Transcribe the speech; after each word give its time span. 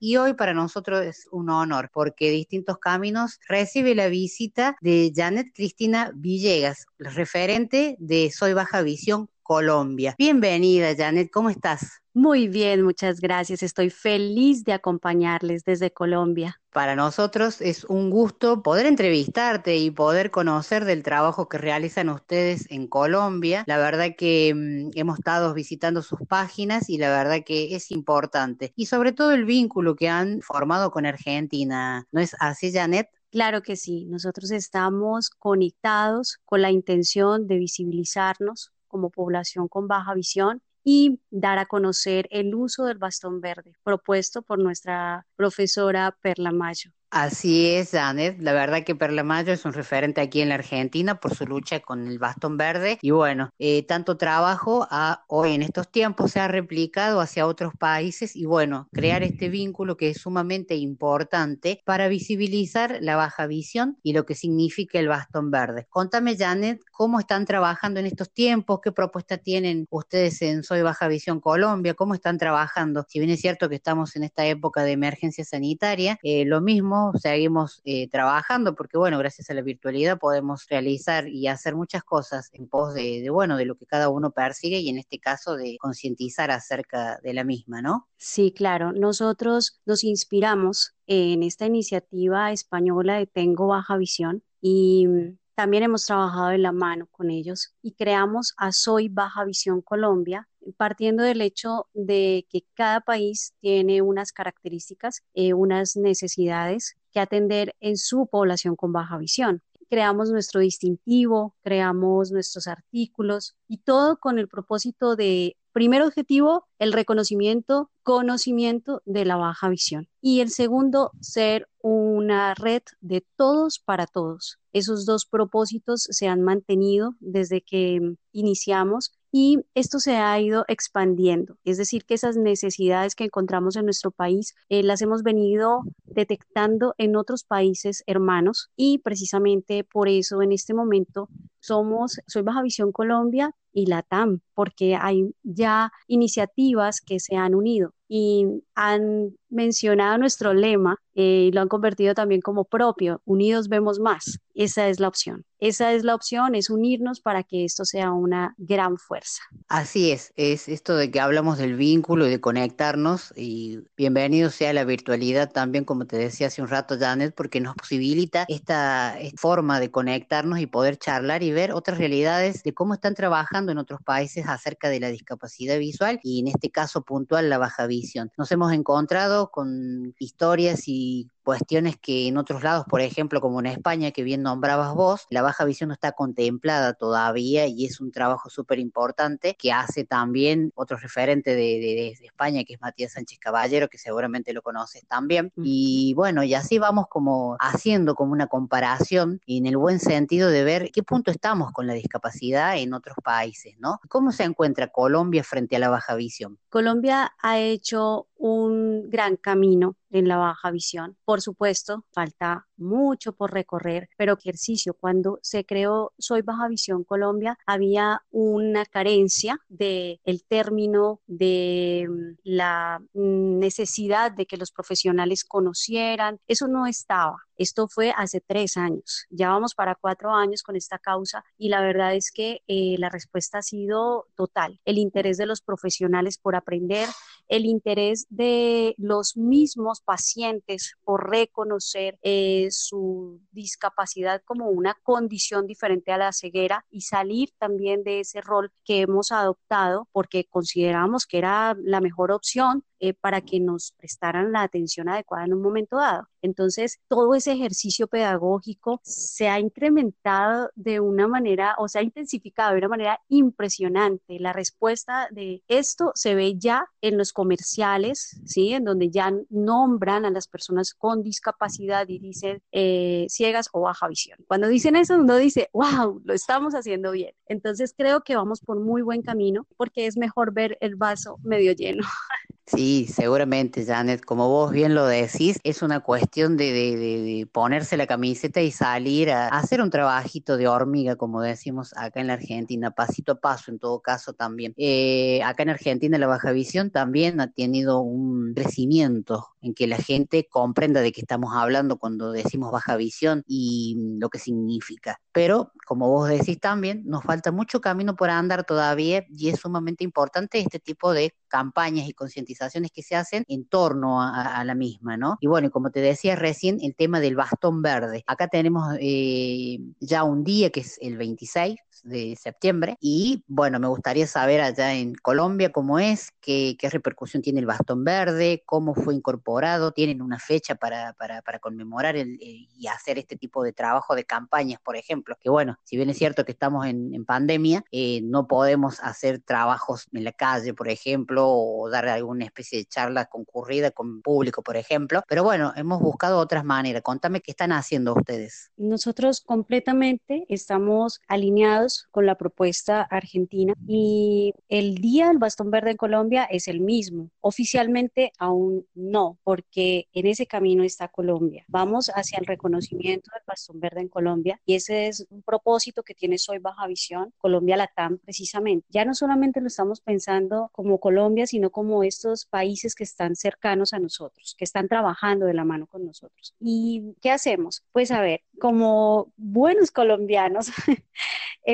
y 0.00 0.16
hoy 0.16 0.32
para 0.32 0.54
nosotros 0.54 1.04
es 1.04 1.28
un 1.30 1.50
honor 1.50 1.90
porque 1.92 2.30
Distintos 2.30 2.78
Caminos 2.78 3.38
recibe 3.46 3.94
la 3.94 4.08
visita 4.08 4.76
de 4.80 5.12
Janet 5.14 5.52
Cristina 5.54 6.10
Villegas, 6.14 6.86
referente 6.98 7.96
de 8.00 8.30
Soy 8.30 8.54
Baja 8.54 8.80
Visión 8.80 9.28
Colombia. 9.42 10.14
Bienvenida, 10.18 10.96
Janet, 10.96 11.30
¿cómo 11.30 11.50
estás? 11.50 11.99
Muy 12.12 12.48
bien, 12.48 12.82
muchas 12.82 13.20
gracias. 13.20 13.62
Estoy 13.62 13.88
feliz 13.88 14.64
de 14.64 14.72
acompañarles 14.72 15.62
desde 15.62 15.92
Colombia. 15.92 16.60
Para 16.72 16.96
nosotros 16.96 17.60
es 17.60 17.84
un 17.84 18.10
gusto 18.10 18.64
poder 18.64 18.86
entrevistarte 18.86 19.76
y 19.76 19.92
poder 19.92 20.32
conocer 20.32 20.84
del 20.84 21.04
trabajo 21.04 21.48
que 21.48 21.58
realizan 21.58 22.08
ustedes 22.08 22.68
en 22.70 22.88
Colombia. 22.88 23.62
La 23.68 23.78
verdad 23.78 24.16
que 24.18 24.52
mm, 24.54 24.98
hemos 24.98 25.20
estado 25.20 25.54
visitando 25.54 26.02
sus 26.02 26.18
páginas 26.28 26.90
y 26.90 26.98
la 26.98 27.10
verdad 27.10 27.44
que 27.46 27.76
es 27.76 27.92
importante. 27.92 28.72
Y 28.74 28.86
sobre 28.86 29.12
todo 29.12 29.30
el 29.30 29.44
vínculo 29.44 29.94
que 29.94 30.08
han 30.08 30.40
formado 30.42 30.90
con 30.90 31.06
Argentina. 31.06 32.08
¿No 32.10 32.20
es 32.20 32.34
así, 32.40 32.72
Janet? 32.72 33.08
Claro 33.30 33.62
que 33.62 33.76
sí, 33.76 34.06
nosotros 34.06 34.50
estamos 34.50 35.30
conectados 35.30 36.38
con 36.44 36.60
la 36.60 36.72
intención 36.72 37.46
de 37.46 37.58
visibilizarnos 37.58 38.72
como 38.88 39.10
población 39.10 39.68
con 39.68 39.86
baja 39.86 40.14
visión 40.14 40.60
y 40.84 41.20
dar 41.30 41.58
a 41.58 41.66
conocer 41.66 42.26
el 42.30 42.54
uso 42.54 42.84
del 42.84 42.98
bastón 42.98 43.40
verde 43.40 43.74
propuesto 43.82 44.42
por 44.42 44.58
nuestra 44.58 45.26
profesora 45.36 46.16
Perla 46.22 46.52
Mayo. 46.52 46.92
Así 47.12 47.66
es, 47.74 47.90
Janet. 47.90 48.40
La 48.40 48.52
verdad 48.52 48.84
que 48.84 48.94
Perla 48.94 49.24
Mayo 49.24 49.52
es 49.52 49.64
un 49.64 49.72
referente 49.72 50.20
aquí 50.20 50.42
en 50.42 50.48
la 50.48 50.54
Argentina 50.54 51.18
por 51.18 51.34
su 51.34 51.44
lucha 51.44 51.80
con 51.80 52.06
el 52.06 52.20
bastón 52.20 52.56
verde. 52.56 52.98
Y 53.02 53.10
bueno, 53.10 53.50
eh, 53.58 53.84
tanto 53.84 54.16
trabajo 54.16 54.86
hoy 55.26 55.54
en 55.54 55.62
estos 55.62 55.90
tiempos 55.90 56.30
se 56.30 56.38
ha 56.38 56.46
replicado 56.46 57.20
hacia 57.20 57.48
otros 57.48 57.72
países 57.76 58.36
y 58.36 58.44
bueno, 58.44 58.86
crear 58.92 59.24
este 59.24 59.48
vínculo 59.48 59.96
que 59.96 60.10
es 60.10 60.18
sumamente 60.18 60.76
importante 60.76 61.82
para 61.84 62.06
visibilizar 62.06 62.98
la 63.00 63.16
baja 63.16 63.48
visión 63.48 63.98
y 64.04 64.12
lo 64.12 64.24
que 64.24 64.36
significa 64.36 65.00
el 65.00 65.08
bastón 65.08 65.50
verde. 65.50 65.88
Contame, 65.90 66.36
Janet, 66.36 66.80
cómo 66.92 67.18
están 67.18 67.44
trabajando 67.44 67.98
en 67.98 68.06
estos 68.06 68.32
tiempos, 68.32 68.78
qué 68.84 68.92
propuesta 68.92 69.36
tienen 69.36 69.86
ustedes 69.90 70.40
en 70.42 70.62
Soy 70.62 70.82
Baja 70.82 71.08
Visión 71.08 71.40
Colombia, 71.40 71.94
cómo 71.94 72.14
están 72.14 72.38
trabajando. 72.38 73.04
Si 73.08 73.18
bien 73.18 73.32
es 73.32 73.40
cierto 73.40 73.68
que 73.68 73.74
estamos 73.74 74.14
en 74.14 74.22
esta 74.22 74.46
época 74.46 74.84
de 74.84 74.92
emergencia 74.92 75.44
sanitaria, 75.44 76.16
eh, 76.22 76.44
lo 76.44 76.60
mismo 76.60 76.99
seguimos 77.18 77.80
eh, 77.84 78.08
trabajando, 78.08 78.74
porque 78.74 78.98
bueno, 78.98 79.18
gracias 79.18 79.50
a 79.50 79.54
la 79.54 79.62
virtualidad 79.62 80.18
podemos 80.18 80.66
realizar 80.68 81.28
y 81.28 81.46
hacer 81.48 81.74
muchas 81.74 82.02
cosas 82.04 82.50
en 82.52 82.68
pos 82.68 82.94
de, 82.94 83.28
bueno, 83.30 83.56
de 83.56 83.64
lo 83.64 83.76
que 83.76 83.86
cada 83.86 84.08
uno 84.08 84.30
persigue 84.30 84.78
y 84.78 84.88
en 84.88 84.98
este 84.98 85.18
caso 85.18 85.56
de 85.56 85.76
concientizar 85.78 86.50
acerca 86.50 87.18
de 87.22 87.34
la 87.34 87.44
misma, 87.44 87.82
¿no? 87.82 88.08
Sí, 88.16 88.52
claro. 88.52 88.92
Nosotros 88.92 89.80
nos 89.86 90.04
inspiramos 90.04 90.94
en 91.06 91.42
esta 91.42 91.66
iniciativa 91.66 92.52
española 92.52 93.16
de 93.16 93.26
Tengo 93.26 93.66
Baja 93.66 93.96
Visión 93.96 94.42
y 94.60 95.06
mm, 95.06 95.38
también 95.60 95.82
hemos 95.82 96.06
trabajado 96.06 96.52
en 96.52 96.62
la 96.62 96.72
mano 96.72 97.06
con 97.10 97.28
ellos 97.28 97.74
y 97.82 97.92
creamos 97.92 98.54
a 98.56 98.72
Soy 98.72 99.10
Baja 99.10 99.44
Visión 99.44 99.82
Colombia, 99.82 100.48
partiendo 100.78 101.22
del 101.22 101.42
hecho 101.42 101.86
de 101.92 102.46
que 102.48 102.64
cada 102.72 103.02
país 103.02 103.52
tiene 103.60 104.00
unas 104.00 104.32
características, 104.32 105.22
eh, 105.34 105.52
unas 105.52 105.96
necesidades 105.96 106.96
que 107.12 107.20
atender 107.20 107.76
en 107.80 107.98
su 107.98 108.26
población 108.26 108.74
con 108.74 108.94
baja 108.94 109.18
visión. 109.18 109.60
Creamos 109.90 110.30
nuestro 110.30 110.62
distintivo, 110.62 111.54
creamos 111.62 112.32
nuestros 112.32 112.66
artículos 112.66 113.54
y 113.68 113.82
todo 113.82 114.16
con 114.16 114.38
el 114.38 114.48
propósito 114.48 115.14
de, 115.14 115.58
primer 115.72 116.02
objetivo, 116.02 116.66
el 116.78 116.92
reconocimiento, 116.92 117.90
conocimiento 118.02 119.02
de 119.04 119.24
la 119.24 119.36
baja 119.36 119.68
visión. 119.68 120.08
Y 120.20 120.40
el 120.40 120.50
segundo, 120.50 121.12
ser 121.20 121.68
una 121.82 122.54
red 122.54 122.82
de 123.00 123.24
todos 123.36 123.78
para 123.78 124.06
todos. 124.06 124.58
Esos 124.72 125.06
dos 125.06 125.26
propósitos 125.26 126.06
se 126.10 126.28
han 126.28 126.42
mantenido 126.42 127.14
desde 127.20 127.62
que 127.62 128.16
iniciamos 128.32 129.12
y 129.32 129.58
esto 129.74 130.00
se 130.00 130.16
ha 130.16 130.38
ido 130.40 130.64
expandiendo. 130.68 131.56
Es 131.64 131.78
decir, 131.78 132.04
que 132.04 132.14
esas 132.14 132.36
necesidades 132.36 133.14
que 133.14 133.24
encontramos 133.24 133.76
en 133.76 133.84
nuestro 133.84 134.10
país 134.10 134.54
eh, 134.68 134.82
las 134.82 135.02
hemos 135.02 135.22
venido 135.22 135.82
detectando 136.04 136.94
en 136.98 137.16
otros 137.16 137.44
países 137.44 138.02
hermanos 138.06 138.70
y 138.76 138.98
precisamente 138.98 139.84
por 139.84 140.08
eso 140.08 140.42
en 140.42 140.52
este 140.52 140.74
momento 140.74 141.28
somos, 141.60 142.20
soy 142.26 142.42
Baja 142.42 142.62
Visión 142.62 142.92
Colombia 142.92 143.54
y 143.72 143.86
la 143.86 144.02
TAM, 144.02 144.40
porque 144.54 144.96
hay 144.96 145.32
ya 145.42 145.92
iniciativas 146.08 147.00
que 147.00 147.20
se 147.20 147.36
han 147.36 147.54
unido 147.54 147.94
y 148.08 148.44
han 148.74 149.36
mencionado 149.48 150.18
nuestro 150.18 150.52
lema 150.52 150.96
eh, 151.14 151.46
y 151.46 151.52
lo 151.52 151.60
han 151.60 151.68
convertido 151.68 152.12
también 152.12 152.40
como 152.40 152.64
propio, 152.64 153.22
unidos 153.24 153.68
vemos 153.68 154.00
más. 154.00 154.40
Esa 154.54 154.88
es 154.88 154.98
la 154.98 155.06
opción. 155.06 155.44
Esa 155.60 155.92
es 155.92 156.02
la 156.02 156.14
opción, 156.14 156.54
es 156.54 156.70
unirnos 156.70 157.20
para 157.20 157.44
que 157.44 157.64
esto 157.64 157.84
sea 157.84 158.10
una 158.10 158.54
gran 158.58 158.98
fuerza. 158.98 159.42
Así 159.68 160.10
es, 160.10 160.32
es 160.36 160.68
esto 160.68 160.96
de 160.96 161.10
que 161.10 161.20
hablamos 161.20 161.58
del 161.58 161.76
vínculo 161.76 162.26
y 162.26 162.30
de 162.30 162.40
conectarnos 162.40 163.32
y 163.36 163.78
bienvenido 163.96 164.50
sea 164.50 164.72
la 164.72 164.84
virtualidad 164.84 165.52
también, 165.52 165.84
como 165.84 166.06
te 166.06 166.16
decía 166.16 166.48
hace 166.48 166.62
un 166.62 166.68
rato, 166.68 166.98
Janet, 166.98 167.34
porque 167.34 167.60
nos 167.60 167.74
posibilita 167.76 168.44
esta, 168.48 169.16
forma 169.36 169.78
de 169.78 169.90
conectarnos 169.90 170.58
y 170.58 170.66
poder 170.66 170.96
charlar 170.96 171.42
y 171.42 171.49
ver 171.52 171.72
otras 171.72 171.98
realidades 171.98 172.62
de 172.62 172.74
cómo 172.74 172.94
están 172.94 173.14
trabajando 173.14 173.72
en 173.72 173.78
otros 173.78 174.00
países 174.02 174.46
acerca 174.46 174.88
de 174.88 175.00
la 175.00 175.08
discapacidad 175.08 175.78
visual 175.78 176.20
y 176.22 176.40
en 176.40 176.48
este 176.48 176.70
caso 176.70 177.02
puntual 177.02 177.48
la 177.48 177.58
baja 177.58 177.86
visión. 177.86 178.30
Nos 178.36 178.50
hemos 178.52 178.72
encontrado 178.72 179.50
con 179.50 180.14
historias 180.18 180.86
y 180.86 181.28
cuestiones 181.50 181.96
que 181.96 182.28
en 182.28 182.36
otros 182.36 182.62
lados, 182.62 182.84
por 182.88 183.00
ejemplo, 183.00 183.40
como 183.40 183.58
en 183.58 183.66
España, 183.66 184.12
que 184.12 184.22
bien 184.22 184.40
nombrabas 184.40 184.94
vos, 184.94 185.26
la 185.30 185.42
baja 185.42 185.64
visión 185.64 185.88
no 185.88 185.94
está 185.94 186.12
contemplada 186.12 186.92
todavía 186.92 187.66
y 187.66 187.86
es 187.86 188.00
un 188.00 188.12
trabajo 188.12 188.48
súper 188.48 188.78
importante 188.78 189.56
que 189.56 189.72
hace 189.72 190.04
también 190.04 190.70
otro 190.76 190.96
referente 190.96 191.56
de, 191.56 192.10
España, 192.22 192.62
que 192.62 192.74
es 192.74 192.80
Matías 192.80 193.14
Sánchez 193.14 193.40
Caballero, 193.40 193.88
que 193.88 193.98
seguramente 193.98 194.52
lo 194.52 194.62
conoces 194.62 195.04
también. 195.08 195.52
Y 195.56 196.14
bueno, 196.14 196.44
y 196.44 196.54
así 196.54 196.78
vamos 196.78 197.06
como 197.08 197.56
haciendo 197.58 198.14
como 198.14 198.30
una 198.30 198.46
comparación 198.46 199.40
en 199.48 199.66
el 199.66 199.76
buen 199.76 199.98
sentido 199.98 200.50
de 200.50 200.62
ver 200.62 200.92
qué 200.92 201.02
punto 201.02 201.32
estamos 201.32 201.72
con 201.72 201.88
la 201.88 201.94
discapacidad 201.94 202.78
en 202.78 202.94
otros 202.94 203.16
países, 203.24 203.74
¿no? 203.80 203.98
¿Cómo 204.08 204.30
se 204.30 204.44
encuentra 204.44 204.86
Colombia 204.86 205.42
frente 205.42 205.74
a 205.74 205.80
la 205.80 205.88
baja 205.88 206.14
visión? 206.14 206.60
Colombia 206.68 207.32
ha 207.42 207.58
hecho 207.58 208.28
un 208.40 209.10
gran 209.10 209.36
camino 209.36 209.96
en 210.10 210.26
la 210.26 210.38
baja 210.38 210.70
visión. 210.70 211.16
Por 211.24 211.42
supuesto, 211.42 212.04
falta 212.10 212.66
mucho 212.76 213.32
por 213.32 213.52
recorrer, 213.52 214.08
pero 214.16 214.36
ejercicio. 214.36 214.94
Cuando 214.94 215.38
se 215.42 215.64
creó 215.64 216.12
Soy 216.18 216.40
Baja 216.40 216.66
Visión 216.68 217.04
Colombia, 217.04 217.58
había 217.66 218.22
una 218.30 218.86
carencia 218.86 219.60
de 219.68 220.20
el 220.24 220.42
término 220.44 221.20
de 221.26 222.06
mm, 222.08 222.38
la 222.44 223.02
necesidad 223.12 224.32
de 224.32 224.46
que 224.46 224.56
los 224.56 224.72
profesionales 224.72 225.44
conocieran. 225.44 226.40
Eso 226.48 226.66
no 226.66 226.86
estaba. 226.86 227.36
Esto 227.56 227.88
fue 227.88 228.14
hace 228.16 228.40
tres 228.40 228.78
años. 228.78 229.26
Ya 229.28 229.50
vamos 229.50 229.74
para 229.74 229.94
cuatro 229.94 230.32
años 230.32 230.62
con 230.62 230.76
esta 230.76 230.98
causa 230.98 231.44
y 231.58 231.68
la 231.68 231.82
verdad 231.82 232.14
es 232.14 232.32
que 232.32 232.62
eh, 232.66 232.96
la 232.98 233.10
respuesta 233.10 233.58
ha 233.58 233.62
sido 233.62 234.28
total. 234.34 234.80
El 234.86 234.96
interés 234.96 235.36
de 235.36 235.44
los 235.44 235.60
profesionales 235.60 236.38
por 236.38 236.56
aprender, 236.56 237.06
el 237.50 237.66
interés 237.66 238.26
de 238.30 238.94
los 238.96 239.36
mismos 239.36 240.00
pacientes 240.00 240.94
por 241.04 241.28
reconocer 241.28 242.16
eh, 242.22 242.68
su 242.70 243.40
discapacidad 243.50 244.40
como 244.44 244.68
una 244.68 244.96
condición 245.02 245.66
diferente 245.66 246.12
a 246.12 246.18
la 246.18 246.32
ceguera 246.32 246.86
y 246.90 247.02
salir 247.02 247.50
también 247.58 248.04
de 248.04 248.20
ese 248.20 248.40
rol 248.40 248.72
que 248.84 249.00
hemos 249.00 249.32
adoptado 249.32 250.08
porque 250.12 250.44
consideramos 250.44 251.26
que 251.26 251.38
era 251.38 251.76
la 251.82 252.00
mejor 252.00 252.30
opción 252.30 252.84
eh, 253.00 253.14
para 253.14 253.40
que 253.40 253.60
nos 253.60 253.92
prestaran 253.92 254.52
la 254.52 254.62
atención 254.62 255.08
adecuada 255.08 255.46
en 255.46 255.54
un 255.54 255.62
momento 255.62 255.96
dado. 255.96 256.28
Entonces, 256.42 256.98
todo 257.08 257.34
ese 257.34 257.52
ejercicio 257.52 258.06
pedagógico 258.06 259.00
se 259.02 259.48
ha 259.48 259.58
incrementado 259.58 260.70
de 260.74 261.00
una 261.00 261.28
manera, 261.28 261.74
o 261.78 261.88
se 261.88 261.98
ha 261.98 262.02
intensificado 262.02 262.72
de 262.72 262.78
una 262.78 262.88
manera 262.88 263.20
impresionante. 263.28 264.38
La 264.38 264.52
respuesta 264.52 265.28
de 265.30 265.62
esto 265.68 266.12
se 266.14 266.34
ve 266.34 266.56
ya 266.58 266.86
en 267.00 267.18
los 267.18 267.32
comerciales, 267.32 268.40
¿sí? 268.44 268.72
En 268.72 268.84
donde 268.84 269.10
ya 269.10 269.32
nombran 269.50 270.24
a 270.24 270.30
las 270.30 270.46
personas 270.46 270.94
con 270.94 271.22
discapacidad 271.22 272.08
y 272.08 272.18
dicen 272.18 272.62
eh, 272.72 273.26
ciegas 273.28 273.68
o 273.72 273.82
baja 273.82 274.08
visión. 274.08 274.38
Cuando 274.46 274.68
dicen 274.68 274.96
eso, 274.96 275.14
uno 275.16 275.36
dice, 275.36 275.68
wow, 275.72 276.20
lo 276.24 276.34
estamos 276.34 276.74
haciendo 276.74 277.12
bien. 277.12 277.34
Entonces, 277.46 277.94
creo 277.96 278.22
que 278.22 278.36
vamos 278.36 278.60
por 278.60 278.80
muy 278.80 279.02
buen 279.02 279.22
camino 279.22 279.66
porque 279.76 280.06
es 280.06 280.16
mejor 280.16 280.52
ver 280.52 280.78
el 280.80 280.96
vaso 280.96 281.38
medio 281.42 281.72
lleno. 281.72 282.04
Sí, 282.72 283.08
seguramente, 283.12 283.84
Janet. 283.84 284.24
Como 284.24 284.48
vos 284.48 284.70
bien 284.70 284.94
lo 284.94 285.04
decís, 285.04 285.58
es 285.64 285.82
una 285.82 286.00
cuestión 286.00 286.56
de, 286.56 287.48
ponerse 287.52 287.96
la 287.96 288.06
camiseta 288.06 288.60
y 288.60 288.70
salir 288.70 289.30
a, 289.32 289.48
hacer 289.48 289.82
un 289.82 289.90
trabajito 289.90 290.56
de 290.56 290.68
hormiga, 290.68 291.16
como 291.16 291.42
decimos 291.42 291.92
acá 291.96 292.20
en 292.20 292.28
la 292.28 292.34
Argentina, 292.34 292.92
pasito 292.92 293.32
a 293.32 293.40
paso 293.40 293.72
en 293.72 293.80
todo 293.80 294.00
caso 294.00 294.34
también. 294.34 294.72
Eh, 294.76 295.42
acá 295.42 295.64
en 295.64 295.70
Argentina 295.70 296.16
la 296.16 296.28
baja 296.28 296.52
visión 296.52 296.90
también 296.90 297.40
ha 297.40 297.50
tenido 297.50 298.00
un 298.02 298.54
crecimiento 298.54 299.48
en 299.62 299.74
que 299.74 299.88
la 299.88 299.96
gente 299.96 300.46
comprenda 300.48 301.00
de 301.00 301.10
qué 301.10 301.22
estamos 301.22 301.52
hablando 301.54 301.98
cuando 301.98 302.30
decimos 302.30 302.70
baja 302.70 302.96
visión 302.96 303.42
y 303.48 303.96
lo 304.20 304.28
que 304.28 304.38
significa. 304.38 305.20
Pero, 305.32 305.72
como 305.86 306.08
vos 306.08 306.28
decís 306.28 306.60
también, 306.60 307.02
nos 307.04 307.24
falta 307.24 307.50
mucho 307.50 307.80
camino 307.80 308.14
por 308.14 308.30
andar 308.30 308.64
todavía 308.64 309.24
y 309.28 309.48
es 309.48 309.58
sumamente 309.58 310.04
importante 310.04 310.60
este 310.60 310.78
tipo 310.78 311.12
de 311.12 311.34
campañas 311.50 312.08
y 312.08 312.14
concientizaciones 312.14 312.90
que 312.90 313.02
se 313.02 313.16
hacen 313.16 313.44
en 313.48 313.66
torno 313.66 314.22
a, 314.22 314.64
la 314.64 314.74
misma, 314.74 315.16
¿no? 315.16 315.36
Y 315.40 315.46
bueno, 315.46 315.70
como 315.70 315.90
te 315.90 316.00
decía 316.00 316.36
recién, 316.36 316.78
el 316.80 316.94
tema 316.94 317.20
del 317.20 317.34
bastón 317.36 317.82
verde. 317.82 318.24
Acá 318.26 318.48
tenemos 318.48 318.94
eh, 319.00 319.78
ya 320.00 320.22
un 320.22 320.44
día 320.44 320.70
que 320.70 320.80
es 320.80 320.96
el 321.00 321.16
26 321.16 321.76
de 322.02 322.36
septiembre 322.36 322.96
y 323.00 323.44
bueno, 323.46 323.78
me 323.78 323.88
gustaría 323.88 324.26
saber 324.26 324.60
allá 324.60 324.94
en 324.94 325.14
Colombia 325.14 325.72
cómo 325.72 325.98
es, 325.98 326.30
qué, 326.40 326.76
qué 326.78 326.88
repercusión 326.88 327.42
tiene 327.42 327.60
el 327.60 327.66
bastón 327.66 328.04
verde, 328.04 328.62
cómo 328.66 328.94
fue 328.94 329.14
incorporado, 329.14 329.92
tienen 329.92 330.22
una 330.22 330.38
fecha 330.38 330.74
para, 330.74 331.12
para, 331.14 331.42
para 331.42 331.58
conmemorar 331.58 332.16
el, 332.16 332.38
eh, 332.40 332.68
y 332.76 332.86
hacer 332.86 333.18
este 333.18 333.36
tipo 333.36 333.62
de 333.62 333.72
trabajo 333.72 334.14
de 334.14 334.24
campañas, 334.24 334.80
por 334.82 334.96
ejemplo, 334.96 335.36
que 335.40 335.50
bueno, 335.50 335.78
si 335.84 335.96
bien 335.96 336.10
es 336.10 336.18
cierto 336.18 336.44
que 336.44 336.52
estamos 336.52 336.86
en, 336.86 337.14
en 337.14 337.24
pandemia, 337.24 337.84
eh, 337.90 338.20
no 338.22 338.46
podemos 338.46 339.00
hacer 339.00 339.40
trabajos 339.40 340.06
en 340.12 340.24
la 340.24 340.32
calle, 340.32 340.74
por 340.74 340.88
ejemplo, 340.88 341.48
o 341.48 341.90
dar 341.90 342.08
alguna 342.08 342.44
especie 342.44 342.78
de 342.78 342.84
charla 342.84 343.26
concurrida 343.26 343.90
con 343.90 344.22
público, 344.22 344.62
por 344.62 344.76
ejemplo, 344.76 345.22
pero 345.28 345.42
bueno, 345.42 345.72
hemos 345.76 346.00
buscado 346.00 346.38
otras 346.38 346.64
maneras. 346.64 347.02
Contame 347.02 347.40
qué 347.40 347.50
están 347.50 347.72
haciendo 347.72 348.14
ustedes. 348.14 348.70
Nosotros 348.76 349.40
completamente 349.40 350.44
estamos 350.48 351.20
alineados 351.28 351.89
con 352.10 352.26
la 352.26 352.36
propuesta 352.36 353.02
argentina 353.02 353.74
y 353.86 354.54
el 354.68 354.96
día 354.96 355.28
del 355.28 355.38
bastón 355.38 355.70
verde 355.70 355.92
en 355.92 355.96
Colombia 355.96 356.44
es 356.44 356.68
el 356.68 356.80
mismo. 356.80 357.30
Oficialmente 357.40 358.32
aún 358.38 358.86
no, 358.94 359.38
porque 359.44 360.08
en 360.12 360.26
ese 360.26 360.46
camino 360.46 360.84
está 360.84 361.08
Colombia. 361.08 361.64
Vamos 361.68 362.10
hacia 362.14 362.38
el 362.38 362.46
reconocimiento 362.46 363.30
del 363.34 363.42
bastón 363.46 363.80
verde 363.80 364.00
en 364.00 364.08
Colombia 364.08 364.60
y 364.64 364.74
ese 364.74 365.08
es 365.08 365.26
un 365.30 365.42
propósito 365.42 366.02
que 366.02 366.14
tiene 366.14 366.38
Soy 366.38 366.58
Baja 366.58 366.86
Visión, 366.86 367.32
Colombia 367.38 367.76
Latam 367.76 368.18
precisamente. 368.18 368.86
Ya 368.90 369.04
no 369.04 369.14
solamente 369.14 369.60
lo 369.60 369.66
estamos 369.66 370.00
pensando 370.00 370.70
como 370.72 370.98
Colombia, 370.98 371.46
sino 371.46 371.70
como 371.70 372.04
estos 372.04 372.46
países 372.46 372.94
que 372.94 373.04
están 373.04 373.36
cercanos 373.36 373.92
a 373.92 373.98
nosotros, 373.98 374.54
que 374.56 374.64
están 374.64 374.88
trabajando 374.88 375.46
de 375.46 375.54
la 375.54 375.64
mano 375.64 375.86
con 375.86 376.04
nosotros. 376.04 376.54
¿Y 376.60 377.14
qué 377.20 377.30
hacemos? 377.30 377.82
Pues 377.92 378.10
a 378.10 378.20
ver, 378.20 378.42
como 378.58 379.32
buenos 379.36 379.90
colombianos, 379.90 380.70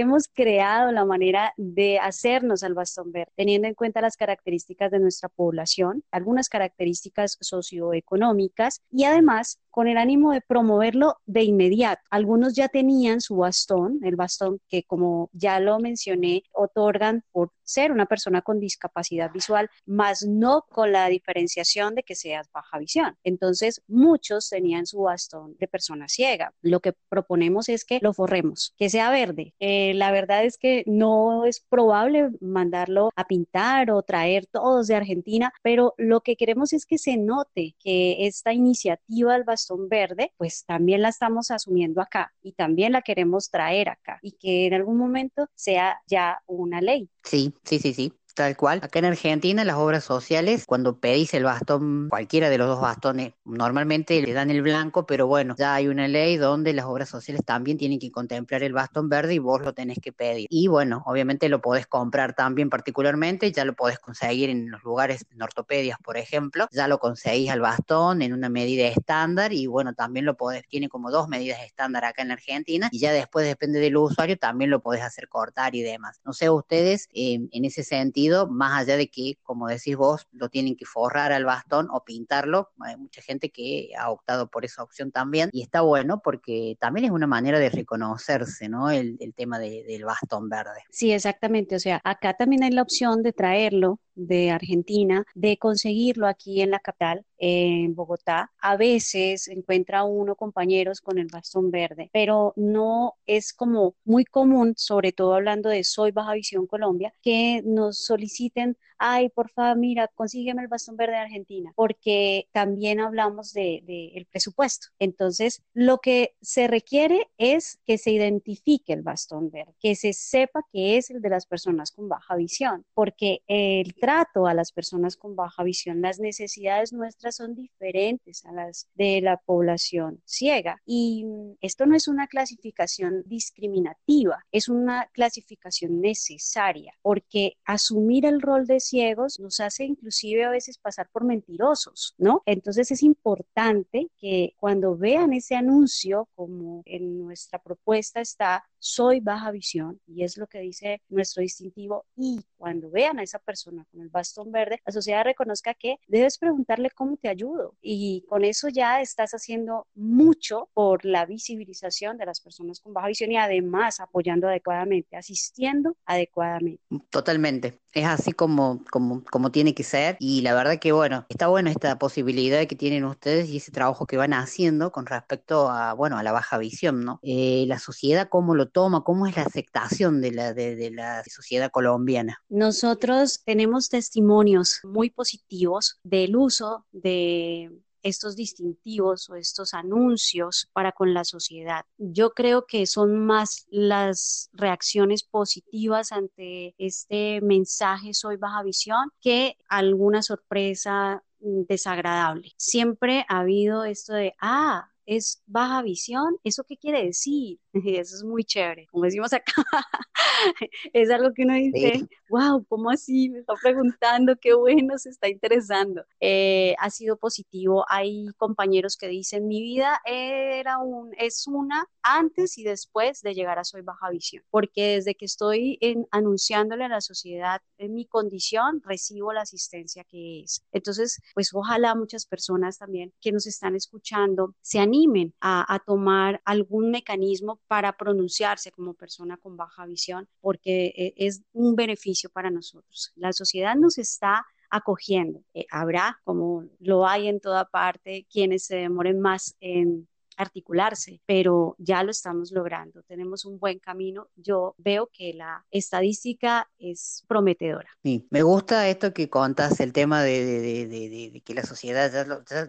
hemos 0.07 0.29
creado 0.29 0.93
la 0.93 1.05
manera 1.05 1.53
de 1.57 1.99
hacernos 1.99 2.63
al 2.63 2.75
bastón 2.75 3.13
verde, 3.13 3.33
teniendo 3.37 3.69
en 3.69 3.75
cuenta 3.75 4.01
las 4.01 4.17
características 4.17 4.91
de 4.91 5.01
nuestra 5.01 5.29
población, 5.29 6.05
algunas 6.11 6.49
características 6.49 7.37
socioeconómicas 7.41 8.83
y 8.91 9.05
además 9.05 9.59
con 9.77 9.89
el 9.89 9.99
ánimo 9.99 10.33
de 10.33 10.41
promoverlo 10.41 11.19
de 11.27 11.43
inmediato. 11.43 12.01
Algunos 12.09 12.55
ya 12.55 12.69
tenían 12.69 13.21
su 13.21 13.37
bastón, 13.37 14.01
el 14.05 14.17
bastón 14.17 14.59
que 14.71 14.85
como 14.85 15.29
ya 15.35 15.61
lo 15.61 15.79
mencioné, 15.79 16.45
otorgan 16.53 17.23
por 17.31 17.51
ser 17.63 17.93
una 17.93 18.07
persona 18.07 18.41
con 18.41 18.59
discapacidad 18.59 19.31
visual, 19.33 19.69
más 19.85 20.25
no 20.25 20.65
con 20.71 20.93
la 20.93 21.09
diferenciación 21.09 21.95
de 21.95 22.05
que 22.05 22.15
seas 22.15 22.49
baja 22.53 22.79
visión. 22.79 23.19
Entonces, 23.23 23.83
muchos 23.87 24.49
tenían 24.49 24.87
su 24.87 25.03
bastón 25.03 25.57
de 25.59 25.69
persona 25.69 26.09
ciega. 26.09 26.55
Lo 26.63 26.81
que 26.81 26.95
proponemos 27.11 27.69
es 27.69 27.85
que 27.85 27.99
lo 28.01 28.15
forremos, 28.15 28.73
que 28.79 28.89
sea 28.89 29.11
verde. 29.11 29.55
Eh, 29.59 29.93
la 29.95 30.11
verdad 30.11 30.45
es 30.45 30.57
que 30.57 30.85
no 30.87 31.45
es 31.45 31.61
probable 31.61 32.31
mandarlo 32.41 33.11
a 33.15 33.27
pintar 33.27 33.91
o 33.91 34.01
traer 34.03 34.47
todos 34.47 34.87
de 34.87 34.95
Argentina, 34.95 35.53
pero 35.63 35.93
lo 35.99 36.23
que 36.23 36.37
queremos 36.37 36.73
es 36.73 36.87
que 36.87 36.97
se 36.97 37.19
note 37.19 37.75
que 37.79 38.27
esta 38.27 38.55
iniciativa 38.55 39.35
del 39.35 39.45
bastón 39.45 39.66
verde, 39.89 40.33
pues 40.37 40.65
también 40.65 41.03
la 41.03 41.09
estamos 41.09 41.51
asumiendo 41.51 42.01
acá 42.01 42.33
y 42.43 42.53
también 42.53 42.93
la 42.93 43.03
queremos 43.03 43.51
traer 43.51 43.89
acá 43.89 44.19
y 44.23 44.33
que 44.33 44.67
en 44.67 44.75
algún 44.75 44.97
momento 44.99 45.49
sea 45.55 46.01
ya 46.07 46.43
una 46.47 46.81
ley. 46.81 47.09
Sí, 47.25 47.55
sí, 47.65 47.79
sí, 47.79 47.93
sí. 47.93 48.13
Tal 48.37 48.55
cual. 48.55 48.81
Acá 48.83 48.99
en 48.99 49.07
Argentina, 49.07 49.65
las 49.65 49.77
obras 49.77 50.05
sociales, 50.05 50.67
cuando 50.67 51.01
pedís 51.01 51.33
el 51.33 51.45
bastón, 51.45 52.11
cualquiera 52.11 52.51
de 52.51 52.59
los 52.59 52.69
dos 52.69 52.83
bastones, 52.83 53.33
normalmente 53.47 54.21
le 54.21 54.35
dan 54.35 54.51
el 54.51 54.61
blanco, 54.61 55.07
pero 55.07 55.27
bueno, 55.27 55.55
ya 55.57 55.75
hay 55.75 55.89
una 55.89 56.07
ley 56.07 56.37
donde 56.37 56.75
las 56.75 56.85
obras 56.85 57.09
sociales 57.09 57.41
también 57.47 57.79
tienen 57.79 57.99
que 57.99 58.11
contemplar 58.11 58.63
el 58.63 58.75
bastón 58.75 59.09
verde 59.09 59.33
y 59.33 59.39
vos 59.39 59.63
lo 59.63 59.73
tenés 59.73 60.01
que 60.03 60.13
pedir. 60.13 60.49
Y 60.51 60.69
bueno, 60.69 61.03
obviamente 61.07 61.49
lo 61.49 61.63
podés 61.63 61.87
comprar 61.87 62.35
también 62.35 62.69
particularmente, 62.69 63.51
ya 63.53 63.65
lo 63.65 63.73
podés 63.73 63.99
conseguir 63.99 64.51
en 64.51 64.71
los 64.71 64.83
lugares, 64.83 65.25
en 65.31 65.41
ortopedias, 65.41 65.97
por 66.05 66.19
ejemplo, 66.19 66.67
ya 66.71 66.89
lo 66.89 66.99
conseguís 66.99 67.49
al 67.49 67.61
bastón 67.63 68.21
en 68.21 68.35
una 68.35 68.51
medida 68.51 68.87
estándar 68.87 69.55
y 69.55 69.67
bueno, 69.67 69.95
también 69.95 70.27
lo 70.27 70.37
podés, 70.37 70.69
tiene 70.69 70.91
como 70.91 71.11
dos 71.11 71.27
medidas 71.29 71.61
estándar 71.65 72.05
acá 72.05 72.21
en 72.21 72.33
Argentina 72.33 72.91
y 72.93 72.99
ya 72.99 73.13
después 73.13 73.47
depende 73.47 73.81
del 73.81 73.97
usuario, 73.97 74.37
también 74.37 74.69
lo 74.69 74.83
podés 74.83 75.01
hacer 75.01 75.27
cortar 75.27 75.75
y 75.75 75.81
demás. 75.81 76.21
No 76.23 76.35
sé 76.35 76.51
ustedes, 76.51 77.09
eh, 77.15 77.39
en 77.51 77.65
ese 77.65 77.83
sentido, 77.83 78.26
más 78.49 78.81
allá 78.81 78.97
de 78.97 79.09
que, 79.09 79.39
como 79.43 79.69
decís 79.69 79.97
vos, 79.97 80.27
lo 80.33 80.49
tienen 80.49 80.77
que 80.77 80.85
forrar 80.85 81.33
al 81.33 81.45
bastón 81.45 81.89
o 81.91 82.05
pintarlo. 82.05 82.71
Hay 82.81 82.97
mucha 82.97 83.23
gente 83.23 83.51
que 83.51 83.91
ha 83.99 84.11
optado 84.11 84.49
por 84.49 84.65
esa 84.65 84.83
opción 84.83 85.13
también 85.13 85.51
y 85.53 85.63
está 85.63 85.81
bueno 85.81 86.21
porque 86.23 86.77
también 86.81 87.07
es 87.07 87.11
una 87.11 87.27
manera 87.27 87.59
de 87.59 87.71
reconocerse, 87.71 88.69
¿no? 88.69 88.91
El, 88.91 89.17
el 89.21 89.35
tema 89.35 89.59
de, 89.59 89.85
del 89.85 90.05
bastón 90.05 90.49
verde. 90.49 90.83
Sí, 90.91 91.13
exactamente. 91.13 91.77
O 91.77 91.81
sea, 91.81 92.01
acá 92.05 92.35
también 92.35 92.63
hay 92.63 92.71
la 92.71 92.83
opción 92.83 93.23
de 93.23 93.33
traerlo 93.33 94.01
de 94.17 94.51
Argentina, 94.51 95.25
de 95.35 95.59
conseguirlo 95.59 96.27
aquí 96.27 96.63
en 96.63 96.71
la 96.71 96.81
capital, 96.81 97.25
en 97.39 97.95
Bogotá. 97.95 98.51
A 98.61 98.77
veces 98.77 99.47
encuentra 99.49 100.05
uno 100.05 100.35
compañeros 100.35 101.01
con 101.01 101.19
el 101.19 101.29
bastón 101.31 101.71
verde, 101.71 102.11
pero 102.13 102.53
no 102.57 103.15
es 103.27 103.53
como 103.53 103.95
muy 104.05 104.25
común, 104.25 104.75
sobre 104.77 105.13
todo 105.13 105.35
hablando 105.35 105.69
de 105.69 105.85
Soy 105.85 106.11
Baja 106.11 106.35
Visión 106.35 106.67
Colombia, 106.67 107.13
que 107.23 107.63
nos 107.65 107.99
soliciten 108.05 108.77
ay, 108.99 109.29
por 109.29 109.51
favor, 109.51 109.77
mira, 109.77 110.09
consígueme 110.15 110.63
el 110.63 110.69
bastón 110.69 110.97
verde 110.97 111.13
de 111.13 111.19
Argentina, 111.19 111.73
porque 111.77 112.49
también 112.53 113.01
hablamos 113.01 113.53
de, 113.53 113.83
de, 113.87 114.13
el 114.15 114.27
presupuesto. 114.27 114.89
Entonces, 114.99 115.63
lo 115.75 115.99
que 115.99 116.35
se 116.41 116.67
requiere 116.67 117.29
es 117.39 117.79
que 117.85 117.99
se 117.99 118.11
identifique 118.11 118.93
el 118.93 119.03
bastón 119.03 119.51
verde, 119.51 119.75
que 119.81 119.95
se 119.95 120.13
sepa 120.13 120.61
que 120.73 120.97
es 120.97 121.11
el 121.11 121.21
de 121.21 121.31
las 121.31 121.47
personas 121.47 121.93
con 121.93 122.09
baja 122.09 122.37
visión, 122.37 122.85
porque 122.95 123.43
el 123.47 123.95
trato 123.95 124.47
a 124.47 124.55
las 124.55 124.73
personas 124.73 125.17
con 125.17 125.37
baja 125.37 125.63
visión, 125.63 126.01
las 126.01 126.19
necesidades 126.19 126.93
nuestras 126.93 127.37
son 127.37 127.55
diferentes 127.55 128.45
a 128.45 128.53
las 128.53 128.89
de 128.95 129.21
la 129.21 129.37
población 129.39 130.21
ciega. 130.25 130.81
Y 130.85 131.25
esto 131.61 131.87
no 131.87 131.97
es 131.97 132.09
una 132.09 132.27
clasificación 132.27 133.23
discriminativa, 133.27 134.45
es 134.53 134.69
una 134.69 135.07
clasificación 135.13 136.01
necesaria, 136.01 136.95
porque 137.03 137.57
asumir 137.65 138.27
el 138.27 138.41
rol 138.41 138.67
de 138.67 138.81
ciegos 138.89 139.41
nos 139.41 139.61
hace 139.61 139.85
inclusive 139.85 140.45
a 140.45 140.51
veces 140.51 140.79
pasar 140.79 141.09
por 141.11 141.25
mentirosos, 141.25 142.15
¿no? 142.19 142.43
Entonces 142.47 142.91
es 142.91 143.03
importante 143.03 144.11
que 144.19 144.55
cuando 144.59 144.97
vean 144.97 145.33
ese 145.33 145.55
anuncio, 145.55 146.29
como 146.35 146.83
en 146.85 147.19
nuestra 147.19 147.61
propuesta 147.61 148.21
está, 148.21 148.65
soy 148.79 149.21
baja 149.21 149.51
visión, 149.51 150.01
y 150.07 150.23
es 150.23 150.37
lo 150.37 150.47
que 150.47 150.61
dice 150.61 151.03
nuestro 151.09 151.43
distintivo, 151.43 152.07
y 152.15 152.41
cuando 152.57 152.91
vean 152.91 153.19
a 153.19 153.23
esa 153.23 153.39
persona 153.39 153.85
con 153.91 154.01
el 154.01 154.09
bastón 154.09 154.53
verde, 154.53 154.81
la 154.87 154.93
sociedad 154.93 155.25
reconozca 155.25 155.75
que 155.75 155.99
debes 156.07 156.39
preguntarle 156.39 156.91
cómo 156.91 157.17
te 157.17 157.29
ayudo, 157.29 157.75
y 157.81 158.25
con 158.29 158.45
eso 158.45 158.69
ya 158.69 159.01
estás 159.01 159.33
haciendo 159.33 159.87
mucho 159.95 160.69
por 160.73 161.05
la 161.05 161.27
visibilización 161.27 162.17
de 162.17 162.27
las 162.27 162.41
personas 162.41 162.81
con 162.81 162.93
baja 162.93 163.09
visión 163.09 163.33
y 163.33 163.37
además 163.37 164.01
apoyando 164.01 164.49
adecuadamente, 164.49 165.17
asistiendo 165.17 165.97
adecuadamente. 166.05 166.83
Totalmente, 167.11 167.81
es 167.93 168.05
así 168.07 168.33
como, 168.33 168.76
como, 168.91 169.23
como 169.25 169.51
tiene 169.51 169.75
que 169.75 169.83
ser, 169.83 170.17
y 170.21 170.43
la 170.43 170.55
verdad 170.55 170.79
que 170.79 170.93
bueno, 170.93 171.27
está 171.29 171.49
buena 171.49 171.71
esta 171.71 171.99
posibilidad 171.99 172.67
que 172.67 172.77
tienen 172.77 173.05
ustedes 173.05 173.49
y 173.49 173.59
ese 173.59 173.73
trabajo 173.73 174.07
que 174.07 174.17
van 174.17 174.33
haciendo 174.35 174.93
con 174.93 175.07
respecto 175.07 175.71
a, 175.71 175.93
bueno, 175.93 176.19
a 176.19 176.23
la 176.23 176.33
baja 176.33 176.59
visión, 176.59 177.05
¿no? 177.05 177.21
Eh, 177.23 177.65
la 177.69 177.79
sociedad, 177.79 178.29
¿cómo 178.29 178.55
lo 178.55 178.69
toma? 178.69 179.05
¿Cómo 179.05 179.27
es 179.27 179.37
la 179.37 179.43
aceptación 179.43 180.21
de 180.21 180.33
la, 180.33 180.53
de 180.55 180.91
la 180.93 181.23
sociedad 181.25 181.71
colombiana? 181.71 182.43
Nosotros 182.49 183.43
tenemos 183.45 183.89
testimonios 183.89 184.81
muy 184.85 185.11
positivos 185.11 185.99
del 186.03 186.37
uso 186.37 186.87
de 186.93 187.71
estos 188.03 188.37
distintivos 188.37 189.29
o 189.31 189.37
estos 189.37 189.75
anuncios 189.75 190.69
para 190.73 190.93
con 190.93 191.15
la 191.15 191.25
sociedad. 191.25 191.85
Yo 191.99 192.31
creo 192.31 192.67
que 192.67 192.87
son 192.87 193.27
más 193.27 193.67
las 193.71 194.51
reacciones 194.53 195.23
positivas 195.25 196.13
ante 196.13 196.75
este 196.79 197.41
mensaje 197.41 198.15
Soy 198.15 198.37
Baja 198.37 198.63
Visión 198.63 199.11
que 199.21 199.57
alguna 199.69 200.23
sorpresa 200.23 201.23
mm, 201.41 201.63
desagradable. 201.69 202.53
Siempre 202.57 203.25
ha 203.29 203.41
habido 203.41 203.85
esto 203.85 204.15
de, 204.15 204.35
ah, 204.41 204.91
es 205.07 205.43
baja 205.47 205.83
visión, 205.83 206.37
¿eso 206.45 206.65
qué 206.65 206.77
quiere 206.77 207.05
decir? 207.05 207.59
Eso 208.07 208.17
es 208.17 208.25
muy 208.25 208.45
chévere, 208.45 208.87
como 208.91 209.05
decimos 209.05 209.33
acá, 209.33 209.53
es 210.93 211.11
algo 211.11 211.33
que 211.35 211.43
uno 211.43 211.55
dice, 211.55 212.09
wow, 212.29 212.65
¿cómo 212.69 212.91
así? 212.91 213.29
Me 213.29 213.41
está 213.41 213.55
preguntando, 213.63 214.35
qué 214.41 214.55
bueno, 214.55 214.99
se 214.99 215.11
está 215.11 215.29
interesando. 215.29 216.03
Eh, 216.21 216.75
ha 216.79 216.91
sido 216.91 217.17
positivo, 217.19 217.85
hay 217.89 218.29
compañeros 218.39 218.97
que 218.97 219.09
dicen, 219.09 219.47
mi 219.47 219.63
vida 219.63 220.01
era 220.07 220.79
un, 220.79 221.13
es 221.19 221.47
una 221.47 221.87
antes 222.03 222.57
y 222.57 222.65
después 222.65 223.21
de 223.21 223.35
llegar 223.35 223.59
a 223.59 223.65
Soy 223.65 223.83
Baja 223.83 224.11
Visión, 224.11 224.43
porque 224.51 224.95
desde 224.95 225.15
que 225.15 225.27
estoy 225.27 225.77
en, 225.81 226.07
anunciándole 226.11 226.85
a 226.85 226.89
la 226.89 227.01
sociedad 227.01 227.61
en 227.79 227.95
mi 227.95 228.07
condición, 228.07 228.81
recibo 228.85 229.33
la 229.33 229.43
asistencia 229.43 230.05
que 230.05 230.41
es. 230.41 230.65
Entonces, 230.73 231.21
pues 231.35 231.51
ojalá 231.53 231.95
muchas 231.95 232.27
personas 232.27 232.79
también 232.79 233.13
que 233.21 233.33
nos 233.33 233.47
están 233.47 233.77
escuchando 233.77 234.55
se 234.63 234.79
animen 234.79 234.96
a, 235.41 235.79
tomar 235.87 236.41
algún 236.45 236.91
mecanismo 236.91 237.61
para 237.67 237.97
pronunciarse 237.97 238.71
como 238.71 238.95
persona 238.95 239.37
con 239.37 239.57
baja 239.57 239.87
visión, 239.87 240.29
porque 240.41 240.87
eh, 240.97 241.15
es 241.17 241.43
un 241.53 241.77
beneficio 241.77 242.31
para 242.31 242.51
nosotros. 242.51 243.13
La 243.17 243.33
sociedad 243.33 243.77
nos 243.77 243.99
está 243.99 244.45
acogiendo. 244.71 245.43
Eh, 245.55 245.67
habrá, 245.71 246.21
como 246.25 246.65
lo 246.81 247.07
hay 247.07 247.29
en 247.29 247.41
toda 247.41 247.65
parte, 247.67 248.27
quienes 248.31 248.65
se 248.65 248.77
demoren 248.77 249.21
más 249.21 249.57
en 249.61 250.09
articularse, 250.37 251.21
pero 251.27 251.77
ya 251.79 252.03
lo 252.03 252.11
estamos 252.11 252.53
logrando, 252.53 253.03
tenemos 253.03 253.45
un 253.45 253.59
buen 253.59 253.79
camino. 253.79 254.29
Yo 254.37 254.75
veo 254.79 255.09
que 255.13 255.33
la 255.35 255.65
estadística 255.71 256.69
es 256.79 257.25
prometedora. 257.27 257.89
Sí, 258.03 258.27
me 258.31 258.43
gusta 258.43 258.89
esto 258.89 259.13
que 259.13 259.29
contas, 259.31 259.81
el 259.81 259.93
tema 259.93 260.23
de, 260.23 261.43
que 261.45 261.55
la 261.55 261.65
sociedad 261.65 262.11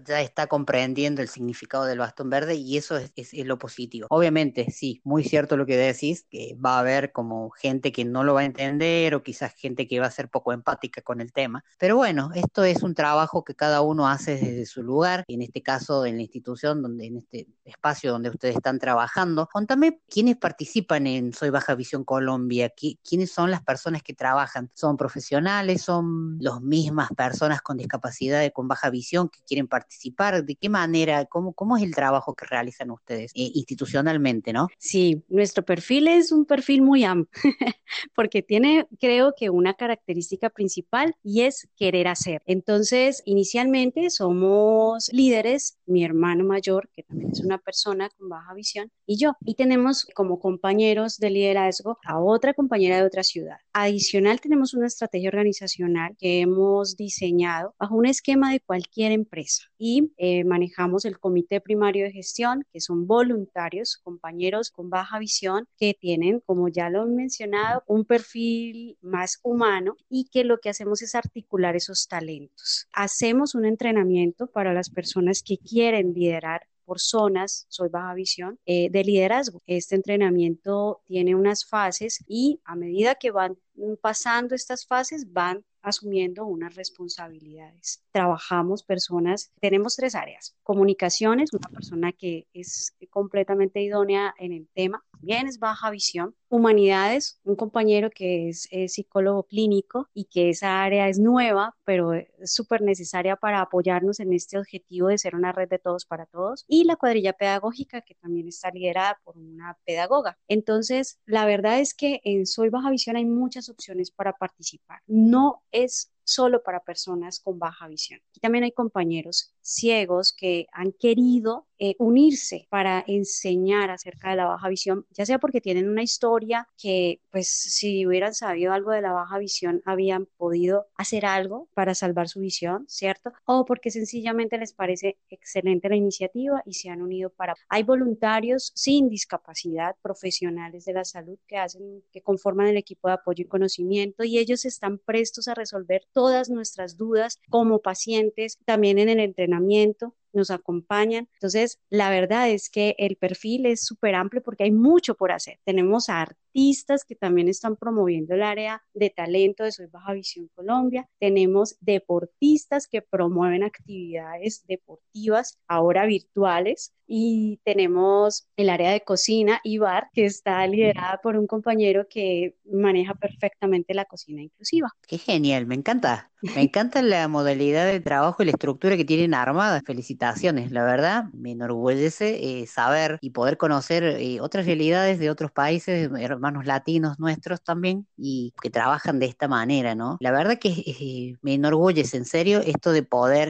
ya, 0.05 0.21
está 0.21 0.47
comprendiendo 0.47 1.21
el 1.21 1.27
significado 1.27 1.85
del 1.85 1.99
bastón 1.99 2.29
verde 2.29 2.55
y 2.55 2.77
eso 2.77 2.97
es, 2.97 3.11
es, 3.15 3.33
lo 3.45 3.57
positivo. 3.57 4.07
Obviamente, 4.09 4.71
sí, 4.71 5.01
muy 5.03 5.23
cierto 5.23 5.57
lo 5.57 5.65
que 5.65 5.77
decís, 5.77 6.25
que 6.29 6.55
va 6.63 6.75
a 6.75 6.79
haber 6.79 7.11
como 7.11 7.49
gente 7.51 7.91
que 7.91 8.05
no 8.05 8.23
lo 8.23 8.33
va 8.33 8.41
a 8.41 8.45
entender 8.45 9.15
o 9.15 9.23
quizás 9.23 9.53
gente 9.53 9.87
que 9.87 9.99
va 9.99 10.07
a 10.07 10.11
ser 10.11 10.29
poco 10.29 10.53
empática 10.53 11.01
con 11.01 11.21
el 11.21 11.31
tema, 11.31 11.63
pero 11.77 11.95
bueno, 11.95 12.31
esto 12.35 12.63
es 12.63 12.83
un 12.83 12.93
trabajo 12.93 13.43
que 13.43 13.55
cada 13.55 13.81
uno 13.81 14.07
hace 14.07 14.35
desde 14.35 14.65
su 14.65 14.83
lugar, 14.83 15.23
en 15.27 15.41
este 15.41 15.61
caso 15.61 16.05
en 16.05 16.15
la 16.17 16.21
institución 16.21 16.81
donde 16.81 17.05
en 17.05 17.17
este 17.17 17.47
espacio 17.67 18.11
donde 18.11 18.29
ustedes 18.29 18.55
están 18.55 18.79
trabajando. 18.79 19.47
Contame 19.51 19.99
quiénes 20.09 20.37
participan 20.37 21.07
en 21.07 21.33
Soy 21.33 21.49
Baja 21.49 21.75
Visión 21.75 22.03
Colombia, 22.03 22.71
quiénes 23.03 23.31
son 23.31 23.51
las 23.51 23.63
personas 23.63 24.03
que 24.03 24.13
trabajan. 24.13 24.71
¿Son 24.73 24.97
profesionales? 24.97 25.81
¿Son 25.81 26.37
las 26.39 26.61
mismas 26.61 27.09
personas 27.15 27.61
con 27.61 27.77
discapacidad 27.77 28.43
y 28.43 28.51
con 28.51 28.67
baja 28.67 28.89
visión 28.89 29.29
que 29.29 29.39
quieren 29.45 29.67
participar? 29.67 30.43
¿De 30.43 30.55
qué 30.55 30.69
manera? 30.69 31.25
¿Cómo, 31.25 31.53
cómo 31.53 31.77
es 31.77 31.83
el 31.83 31.93
trabajo 31.93 32.33
que 32.35 32.45
realizan 32.45 32.91
ustedes 32.91 33.31
eh, 33.35 33.51
institucionalmente, 33.53 34.53
no? 34.53 34.67
Sí, 34.77 35.23
nuestro 35.29 35.63
perfil 35.63 36.07
es 36.07 36.31
un 36.31 36.45
perfil 36.45 36.81
muy 36.81 37.03
amplio, 37.03 37.27
porque 38.15 38.41
tiene, 38.41 38.87
creo 38.99 39.33
que 39.37 39.49
una 39.49 39.73
característica 39.73 40.49
principal 40.49 41.15
y 41.23 41.41
es 41.41 41.67
querer 41.75 42.07
hacer. 42.07 42.41
Entonces, 42.45 43.21
inicialmente 43.25 44.09
somos 44.09 45.09
líderes, 45.11 45.77
mi 45.85 46.03
hermano 46.03 46.43
mayor, 46.43 46.89
que 46.95 47.03
también 47.03 47.31
es 47.31 47.41
una 47.41 47.56
persona 47.59 48.09
con 48.17 48.29
baja 48.29 48.53
visión 48.53 48.91
y 49.05 49.17
yo. 49.17 49.33
Y 49.41 49.55
tenemos 49.55 50.05
como 50.13 50.39
compañeros 50.39 51.17
de 51.17 51.29
liderazgo 51.29 51.97
a 52.05 52.19
otra 52.19 52.53
compañera 52.53 52.97
de 52.97 53.03
otra 53.03 53.23
ciudad. 53.23 53.57
Adicional, 53.73 54.41
tenemos 54.41 54.73
una 54.73 54.87
estrategia 54.87 55.29
organizacional 55.29 56.15
que 56.17 56.41
hemos 56.41 56.95
diseñado 56.95 57.75
bajo 57.79 57.95
un 57.95 58.05
esquema 58.05 58.51
de 58.51 58.59
cualquier 58.59 59.11
empresa 59.11 59.63
y 59.77 60.11
eh, 60.17 60.43
manejamos 60.43 61.05
el 61.05 61.19
comité 61.19 61.61
primario 61.61 62.05
de 62.05 62.11
gestión, 62.11 62.65
que 62.71 62.81
son 62.81 63.07
voluntarios, 63.07 63.97
compañeros 64.03 64.71
con 64.71 64.89
baja 64.89 65.19
visión 65.19 65.67
que 65.77 65.93
tienen, 65.93 66.41
como 66.45 66.67
ya 66.69 66.89
lo 66.89 67.03
he 67.03 67.07
mencionado, 67.07 67.83
un 67.87 68.05
perfil 68.05 68.97
más 69.01 69.39
humano 69.43 69.95
y 70.09 70.29
que 70.31 70.43
lo 70.43 70.59
que 70.59 70.69
hacemos 70.69 71.01
es 71.01 71.15
articular 71.15 71.75
esos 71.75 72.07
talentos. 72.07 72.87
Hacemos 72.93 73.55
un 73.55 73.65
entrenamiento 73.65 74.47
para 74.47 74.73
las 74.73 74.89
personas 74.89 75.43
que 75.43 75.57
quieren 75.57 76.13
liderar 76.13 76.67
por 76.87 77.01
zonas, 77.01 77.65
soy 77.67 77.89
baja 77.89 78.13
visión, 78.13 78.59
eh, 78.65 78.89
de 78.89 79.03
liderazgo. 79.03 79.61
Este 79.67 79.95
entrenamiento 79.95 81.01
tiene 81.03 81.35
unas 81.35 81.65
fases 81.65 82.23
y 82.27 82.61
a 82.63 82.77
medida 82.77 83.15
que 83.15 83.31
van 83.31 83.57
pasando 84.01 84.55
estas 84.55 84.87
fases 84.87 85.33
van 85.33 85.65
asumiendo 85.89 86.45
unas 86.45 86.75
responsabilidades. 86.75 88.03
Trabajamos 88.11 88.83
personas, 88.83 89.51
tenemos 89.59 89.95
tres 89.95 90.15
áreas. 90.15 90.55
Comunicaciones, 90.63 91.53
una 91.53 91.69
persona 91.69 92.11
que 92.11 92.47
es 92.53 92.95
completamente 93.09 93.81
idónea 93.81 94.33
en 94.37 94.53
el 94.53 94.67
tema, 94.73 95.03
bien 95.21 95.47
es 95.47 95.59
baja 95.59 95.89
visión. 95.89 96.35
Humanidades, 96.49 97.39
un 97.43 97.55
compañero 97.55 98.09
que 98.09 98.49
es, 98.49 98.69
psicólogo 98.87 99.43
clínico 99.43 100.07
y 100.13 100.25
que 100.25 100.49
esa 100.49 100.81
área 100.81 101.09
es 101.09 101.19
nueva, 101.19 101.75
pero 101.83 102.13
es 102.13 102.27
súper 102.45 102.81
necesaria 102.81 103.35
para 103.35 103.61
apoyarnos 103.61 104.19
en 104.19 104.33
este 104.33 104.57
objetivo 104.57 105.09
de 105.09 105.17
ser 105.17 105.35
una 105.35 105.51
red 105.51 105.67
de 105.67 105.79
todos 105.79 106.05
para 106.05 106.25
todos. 106.25 106.63
Y 106.67 106.85
la 106.85 106.95
cuadrilla 106.95 107.33
pedagógica, 107.33 108.01
que 108.01 108.15
también 108.15 108.47
está 108.47 108.71
liderada 108.71 109.19
por 109.23 109.37
una 109.37 109.77
pedagoga. 109.85 110.37
Entonces, 110.47 111.19
la 111.25 111.45
verdad 111.45 111.79
es 111.79 111.93
que 111.93 112.21
en 112.23 112.45
Soy 112.45 112.69
Baja 112.69 112.89
Visión 112.89 113.17
hay 113.17 113.25
muchas 113.25 113.69
opciones 113.69 114.11
para 114.11 114.33
participar. 114.33 115.01
No 115.05 115.63
es 115.83 116.11
solo 116.23 116.63
para 116.63 116.83
personas 116.83 117.39
con 117.39 117.59
baja 117.59 117.87
visión. 117.87 118.21
Y 118.33 118.39
también 118.39 118.63
hay 118.63 118.71
compañeros 118.71 119.53
ciegos 119.67 120.33
que 120.33 120.67
han 120.71 120.93
querido 120.93 121.67
eh, 121.79 121.95
unirse 121.99 122.65
para 122.71 123.03
enseñar 123.05 123.91
acerca 123.91 124.31
de 124.31 124.37
la 124.37 124.45
baja 124.45 124.67
visión, 124.67 125.05
ya 125.11 125.27
sea 125.27 125.37
porque 125.37 125.61
tienen 125.61 125.87
una 125.89 126.01
historia 126.01 126.67
que, 126.75 127.21
pues, 127.29 127.49
si 127.49 128.07
hubieran 128.07 128.33
sabido 128.33 128.73
algo 128.73 128.91
de 128.91 129.01
la 129.01 129.11
baja 129.11 129.37
visión, 129.37 129.81
habían 129.85 130.25
podido 130.37 130.87
hacer 130.95 131.25
algo 131.25 131.69
para 131.75 131.93
salvar 131.93 132.29
su 132.29 132.39
visión, 132.39 132.85
¿cierto? 132.87 133.31
O 133.45 133.65
porque 133.65 133.91
sencillamente 133.91 134.57
les 134.57 134.73
parece 134.73 135.19
excelente 135.29 135.89
la 135.89 135.97
iniciativa 135.97 136.63
y 136.65 136.73
se 136.73 136.89
han 136.89 137.01
unido 137.01 137.29
para... 137.29 137.53
Hay 137.69 137.83
voluntarios 137.83 138.71
sin 138.73 139.09
discapacidad, 139.09 139.95
profesionales 140.01 140.85
de 140.85 140.93
la 140.93 141.03
salud 141.03 141.37
que 141.45 141.57
hacen, 141.57 142.03
que 142.11 142.21
conforman 142.21 142.67
el 142.67 142.77
equipo 142.77 143.07
de 143.09 143.15
apoyo 143.15 143.43
y 143.43 143.47
conocimiento 143.47 144.23
y 144.23 144.39
ellos 144.39 144.65
están 144.65 144.97
prestos 144.97 145.47
a 145.47 145.53
resolver 145.53 146.05
todas 146.11 146.49
nuestras 146.49 146.97
dudas 146.97 147.39
como 147.49 147.81
pacientes, 147.81 148.57
también 148.65 148.97
en 148.97 149.09
el 149.09 149.19
entrenamiento 149.19 149.56
entrenamiento 149.57 150.13
nos 150.33 150.51
acompañan. 150.51 151.27
Entonces, 151.33 151.79
la 151.89 152.09
verdad 152.09 152.49
es 152.49 152.69
que 152.69 152.95
el 152.97 153.15
perfil 153.15 153.65
es 153.65 153.85
súper 153.85 154.15
amplio 154.15 154.41
porque 154.43 154.63
hay 154.63 154.71
mucho 154.71 155.15
por 155.15 155.31
hacer. 155.31 155.59
Tenemos 155.65 156.09
artistas 156.09 157.03
que 157.05 157.15
también 157.15 157.47
están 157.47 157.75
promoviendo 157.75 158.33
el 158.33 158.43
área 158.43 158.83
de 158.93 159.09
talento 159.09 159.63
de 159.63 159.71
Soy 159.71 159.87
Baja 159.87 160.13
Visión 160.13 160.49
Colombia. 160.55 161.07
Tenemos 161.19 161.77
deportistas 161.81 162.87
que 162.87 163.01
promueven 163.01 163.63
actividades 163.63 164.65
deportivas 164.67 165.59
ahora 165.67 166.05
virtuales 166.05 166.93
y 167.07 167.59
tenemos 167.63 168.47
el 168.57 168.69
área 168.69 168.91
de 168.91 169.01
cocina 169.01 169.61
y 169.63 169.77
bar 169.77 170.09
que 170.13 170.25
está 170.25 170.65
liderada 170.67 171.19
por 171.23 171.37
un 171.37 171.47
compañero 171.47 172.07
que 172.09 172.55
maneja 172.65 173.15
perfectamente 173.15 173.93
la 173.93 174.05
cocina 174.05 174.41
inclusiva. 174.41 174.89
Qué 175.07 175.17
genial, 175.17 175.65
me 175.65 175.75
encanta. 175.75 176.31
Me 176.41 176.61
encanta 176.61 177.01
la 177.01 177.27
modalidad 177.27 177.87
de 177.87 177.99
trabajo 177.99 178.43
y 178.43 178.45
la 178.45 178.51
estructura 178.51 178.95
que 178.95 179.05
tienen 179.05 179.33
armada. 179.33 179.81
Felicitaciones, 179.83 180.16
la 180.19 180.83
verdad, 180.83 181.25
me 181.33 181.51
enorgullece 181.51 182.61
eh, 182.61 182.67
saber 182.67 183.17
y 183.21 183.31
poder 183.31 183.57
conocer 183.57 184.03
eh, 184.03 184.39
otras 184.41 184.65
realidades 184.65 185.19
de 185.19 185.29
otros 185.29 185.51
países, 185.51 186.09
hermanos 186.19 186.65
latinos 186.65 187.19
nuestros 187.19 187.61
también, 187.61 188.07
y 188.17 188.53
que 188.61 188.69
trabajan 188.69 189.19
de 189.19 189.27
esta 189.27 189.47
manera, 189.47 189.95
¿no? 189.95 190.17
La 190.19 190.31
verdad 190.31 190.57
que 190.59 190.69
eh, 190.69 191.35
me 191.41 191.53
enorgullece, 191.53 192.17
en 192.17 192.25
serio, 192.25 192.59
esto 192.59 192.91
de 192.91 193.03
poder 193.03 193.49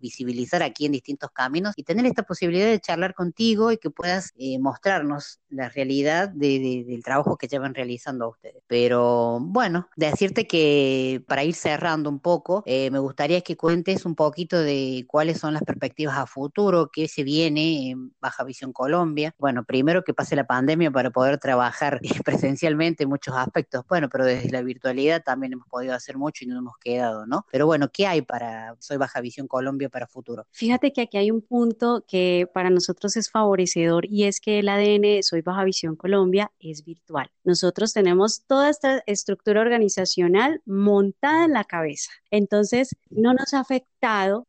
visibilizar 0.00 0.62
aquí 0.62 0.86
en 0.86 0.92
distintos 0.92 1.30
caminos 1.30 1.74
y 1.76 1.84
tener 1.84 2.06
esta 2.06 2.22
posibilidad 2.22 2.66
de 2.66 2.80
charlar 2.80 3.14
contigo 3.14 3.72
y 3.72 3.78
que 3.78 3.90
puedas 3.90 4.32
mostrarnos 4.60 5.40
la 5.50 5.68
realidad 5.68 6.28
del 6.28 7.02
trabajo 7.04 7.36
que 7.36 7.48
llevan 7.48 7.74
realizando 7.74 8.30
ustedes. 8.30 8.62
Pero 8.66 9.38
bueno, 9.40 9.88
decirte 9.96 10.46
que 10.46 11.22
para 11.26 11.44
ir 11.44 11.54
cerrando 11.54 12.10
un 12.10 12.20
poco, 12.20 12.62
eh, 12.66 12.90
me 12.90 12.98
gustaría 12.98 13.40
que 13.40 13.56
cuentes 13.56 14.04
un 14.04 14.14
poquito 14.14 14.58
de 14.60 15.04
cuáles 15.08 15.38
son 15.38 15.54
las 15.54 15.62
perspectivas 15.62 15.97
perspectivas 15.98 16.18
a 16.18 16.26
futuro, 16.26 16.90
qué 16.92 17.08
se 17.08 17.24
viene 17.24 17.90
en 17.90 18.12
Baja 18.20 18.44
Visión 18.44 18.72
Colombia. 18.72 19.34
Bueno, 19.38 19.64
primero 19.64 20.04
que 20.04 20.14
pase 20.14 20.36
la 20.36 20.46
pandemia 20.46 20.90
para 20.90 21.10
poder 21.10 21.38
trabajar 21.38 22.00
presencialmente 22.24 23.02
en 23.02 23.08
muchos 23.08 23.34
aspectos, 23.34 23.84
bueno, 23.88 24.08
pero 24.08 24.24
desde 24.24 24.50
la 24.50 24.62
virtualidad 24.62 25.22
también 25.24 25.54
hemos 25.54 25.66
podido 25.66 25.94
hacer 25.94 26.16
mucho 26.16 26.44
y 26.44 26.48
no 26.48 26.58
hemos 26.58 26.78
quedado, 26.78 27.26
¿no? 27.26 27.44
Pero 27.50 27.66
bueno, 27.66 27.88
¿qué 27.92 28.06
hay 28.06 28.22
para 28.22 28.76
Soy 28.78 28.96
Baja 28.96 29.20
Visión 29.20 29.48
Colombia 29.48 29.88
para 29.88 30.06
futuro? 30.06 30.46
Fíjate 30.52 30.92
que 30.92 31.02
aquí 31.02 31.16
hay 31.16 31.30
un 31.30 31.42
punto 31.42 32.04
que 32.06 32.48
para 32.54 32.70
nosotros 32.70 33.16
es 33.16 33.30
favorecedor 33.30 34.06
y 34.06 34.24
es 34.24 34.40
que 34.40 34.60
el 34.60 34.68
ADN 34.68 35.22
Soy 35.22 35.42
Baja 35.42 35.64
Visión 35.64 35.96
Colombia 35.96 36.52
es 36.60 36.84
virtual. 36.84 37.30
Nosotros 37.42 37.92
tenemos 37.92 38.44
toda 38.46 38.70
esta 38.70 39.02
estructura 39.06 39.60
organizacional 39.60 40.62
montada 40.64 41.44
en 41.44 41.52
la 41.52 41.64
cabeza. 41.64 42.10
Entonces, 42.30 42.94
no 43.10 43.32
nos 43.32 43.54
ha 43.54 43.60
afectado 43.60 43.88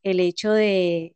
el 0.03 0.19
hecho 0.19 0.51
de, 0.51 1.15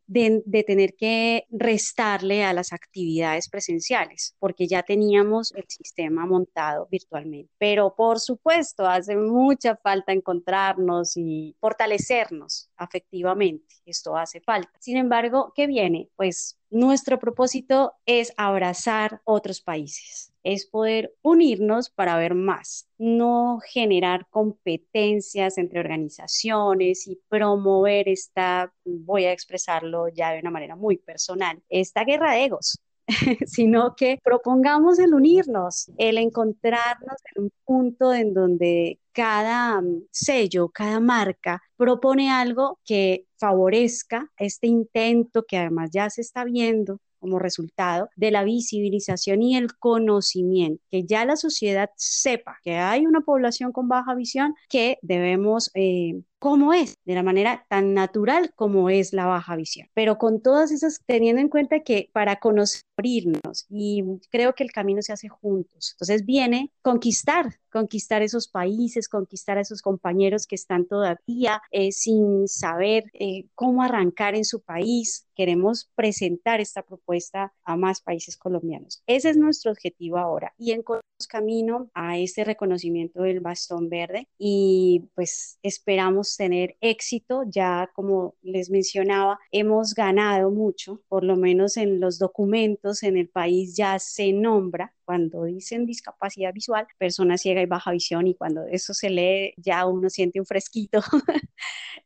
tener 0.66 0.94
que 0.94 1.46
restarle 1.50 2.44
a 2.44 2.52
las 2.52 2.72
actividades 2.72 3.48
presenciales, 3.48 4.36
porque 4.38 4.66
ya 4.66 4.82
teníamos 4.82 5.52
el 5.54 5.64
sistema 5.68 6.26
montado 6.26 6.88
virtualmente. 6.90 7.50
Pero 7.58 7.94
por 7.94 8.20
supuesto, 8.20 8.86
hace 8.86 9.16
mucha 9.16 9.76
falta 9.76 10.12
encontrarnos 10.12 11.16
y 11.16 11.56
fortalecernos 11.60 12.70
afectivamente. 12.76 13.74
Esto 13.86 14.16
hace 14.16 14.40
falta. 14.40 14.72
Sin 14.80 14.96
embargo, 14.96 15.52
¿qué 15.54 15.66
viene? 15.66 16.08
Pues 16.16 16.58
nuestro 16.70 17.18
propósito 17.18 17.94
es 18.06 18.32
abrazar 18.36 19.20
otros 19.24 19.60
países 19.60 20.33
es 20.44 20.66
poder 20.66 21.14
unirnos 21.22 21.90
para 21.90 22.16
ver 22.16 22.34
más, 22.34 22.86
no 22.98 23.60
generar 23.66 24.26
competencias 24.30 25.58
entre 25.58 25.80
organizaciones 25.80 27.06
y 27.08 27.18
promover 27.28 28.08
esta, 28.08 28.72
voy 28.84 29.24
a 29.24 29.32
expresarlo 29.32 30.08
ya 30.08 30.32
de 30.32 30.40
una 30.40 30.50
manera 30.50 30.76
muy 30.76 30.98
personal, 30.98 31.62
esta 31.68 32.04
guerra 32.04 32.32
de 32.32 32.44
egos. 32.44 32.78
sino 33.46 33.94
que 33.96 34.18
propongamos 34.22 34.98
el 34.98 35.14
unirnos, 35.14 35.90
el 35.98 36.16
encontrarnos 36.18 37.16
en 37.34 37.44
un 37.44 37.52
punto 37.64 38.14
en 38.14 38.32
donde 38.32 38.98
cada 39.12 39.80
mm, 39.80 40.04
sello, 40.10 40.70
cada 40.70 41.00
marca 41.00 41.62
propone 41.76 42.30
algo 42.30 42.78
que 42.84 43.26
favorezca 43.36 44.30
este 44.38 44.68
intento 44.68 45.44
que 45.44 45.58
además 45.58 45.90
ya 45.92 46.08
se 46.08 46.22
está 46.22 46.44
viendo 46.44 47.00
como 47.24 47.38
resultado 47.38 48.10
de 48.16 48.30
la 48.30 48.44
visibilización 48.44 49.40
y 49.40 49.56
el 49.56 49.74
conocimiento, 49.78 50.84
que 50.90 51.04
ya 51.04 51.24
la 51.24 51.36
sociedad 51.36 51.88
sepa 51.96 52.58
que 52.62 52.76
hay 52.76 53.06
una 53.06 53.22
población 53.22 53.72
con 53.72 53.88
baja 53.88 54.14
visión 54.14 54.54
que 54.68 54.98
debemos 55.00 55.70
eh, 55.72 56.20
como 56.44 56.74
es, 56.74 56.98
de 57.06 57.14
la 57.14 57.22
manera 57.22 57.64
tan 57.70 57.94
natural 57.94 58.52
como 58.54 58.90
es 58.90 59.14
la 59.14 59.24
baja 59.24 59.56
visión. 59.56 59.88
Pero 59.94 60.18
con 60.18 60.42
todas 60.42 60.72
esas, 60.72 61.00
teniendo 61.06 61.40
en 61.40 61.48
cuenta 61.48 61.80
que 61.80 62.10
para 62.12 62.36
conocernos, 62.36 63.64
y 63.70 64.04
creo 64.30 64.54
que 64.54 64.62
el 64.62 64.70
camino 64.70 65.00
se 65.00 65.14
hace 65.14 65.30
juntos, 65.30 65.92
entonces 65.94 66.26
viene 66.26 66.70
conquistar, 66.82 67.54
conquistar 67.72 68.20
esos 68.20 68.46
países, 68.46 69.08
conquistar 69.08 69.56
a 69.56 69.62
esos 69.62 69.80
compañeros 69.80 70.46
que 70.46 70.56
están 70.56 70.84
todavía 70.84 71.62
eh, 71.70 71.92
sin 71.92 72.46
saber 72.46 73.04
eh, 73.14 73.46
cómo 73.54 73.82
arrancar 73.82 74.34
en 74.34 74.44
su 74.44 74.60
país. 74.60 75.26
Queremos 75.34 75.90
presentar 75.94 76.60
esta 76.60 76.82
propuesta 76.82 77.54
a 77.64 77.74
más 77.76 78.02
países 78.02 78.36
colombianos. 78.36 79.02
Ese 79.06 79.30
es 79.30 79.38
nuestro 79.38 79.72
objetivo 79.72 80.18
ahora 80.18 80.52
y 80.58 80.72
en 80.72 80.84
camino 81.26 81.90
a 81.94 82.18
este 82.18 82.44
reconocimiento 82.44 83.22
del 83.22 83.40
bastón 83.40 83.88
verde 83.88 84.28
y 84.38 85.08
pues 85.14 85.58
esperamos 85.62 86.33
tener 86.36 86.76
éxito. 86.80 87.42
Ya 87.46 87.90
como 87.94 88.34
les 88.42 88.70
mencionaba, 88.70 89.38
hemos 89.50 89.94
ganado 89.94 90.50
mucho, 90.50 91.00
por 91.08 91.24
lo 91.24 91.36
menos 91.36 91.76
en 91.76 92.00
los 92.00 92.18
documentos 92.18 93.02
en 93.02 93.16
el 93.16 93.28
país 93.28 93.76
ya 93.76 93.98
se 93.98 94.32
nombra 94.32 94.94
cuando 95.04 95.44
dicen 95.44 95.86
discapacidad 95.86 96.52
visual, 96.52 96.86
persona 96.98 97.36
ciega 97.38 97.62
y 97.62 97.66
baja 97.66 97.90
visión, 97.90 98.26
y 98.26 98.34
cuando 98.34 98.66
eso 98.66 98.94
se 98.94 99.10
lee, 99.10 99.54
ya 99.56 99.86
uno 99.86 100.10
siente 100.10 100.40
un 100.40 100.46
fresquito. 100.46 101.00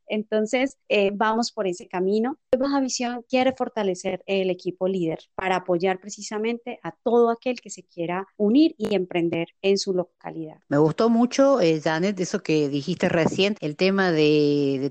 Entonces, 0.08 0.76
eh, 0.88 1.10
vamos 1.12 1.52
por 1.52 1.66
ese 1.66 1.86
camino. 1.86 2.38
Baja 2.58 2.80
Visión 2.80 3.24
quiere 3.28 3.52
fortalecer 3.52 4.22
el 4.26 4.50
equipo 4.50 4.88
líder 4.88 5.18
para 5.34 5.56
apoyar 5.56 6.00
precisamente 6.00 6.80
a 6.82 6.92
todo 7.02 7.30
aquel 7.30 7.60
que 7.60 7.70
se 7.70 7.84
quiera 7.84 8.26
unir 8.36 8.74
y 8.78 8.94
emprender 8.94 9.48
en 9.62 9.78
su 9.78 9.92
localidad. 9.92 10.56
Me 10.68 10.78
gustó 10.78 11.10
mucho, 11.10 11.60
eh, 11.60 11.80
Janet, 11.80 12.18
eso 12.20 12.42
que 12.42 12.68
dijiste 12.68 13.08
recién, 13.08 13.56
el 13.60 13.76
tema 13.76 14.10
de, 14.10 14.17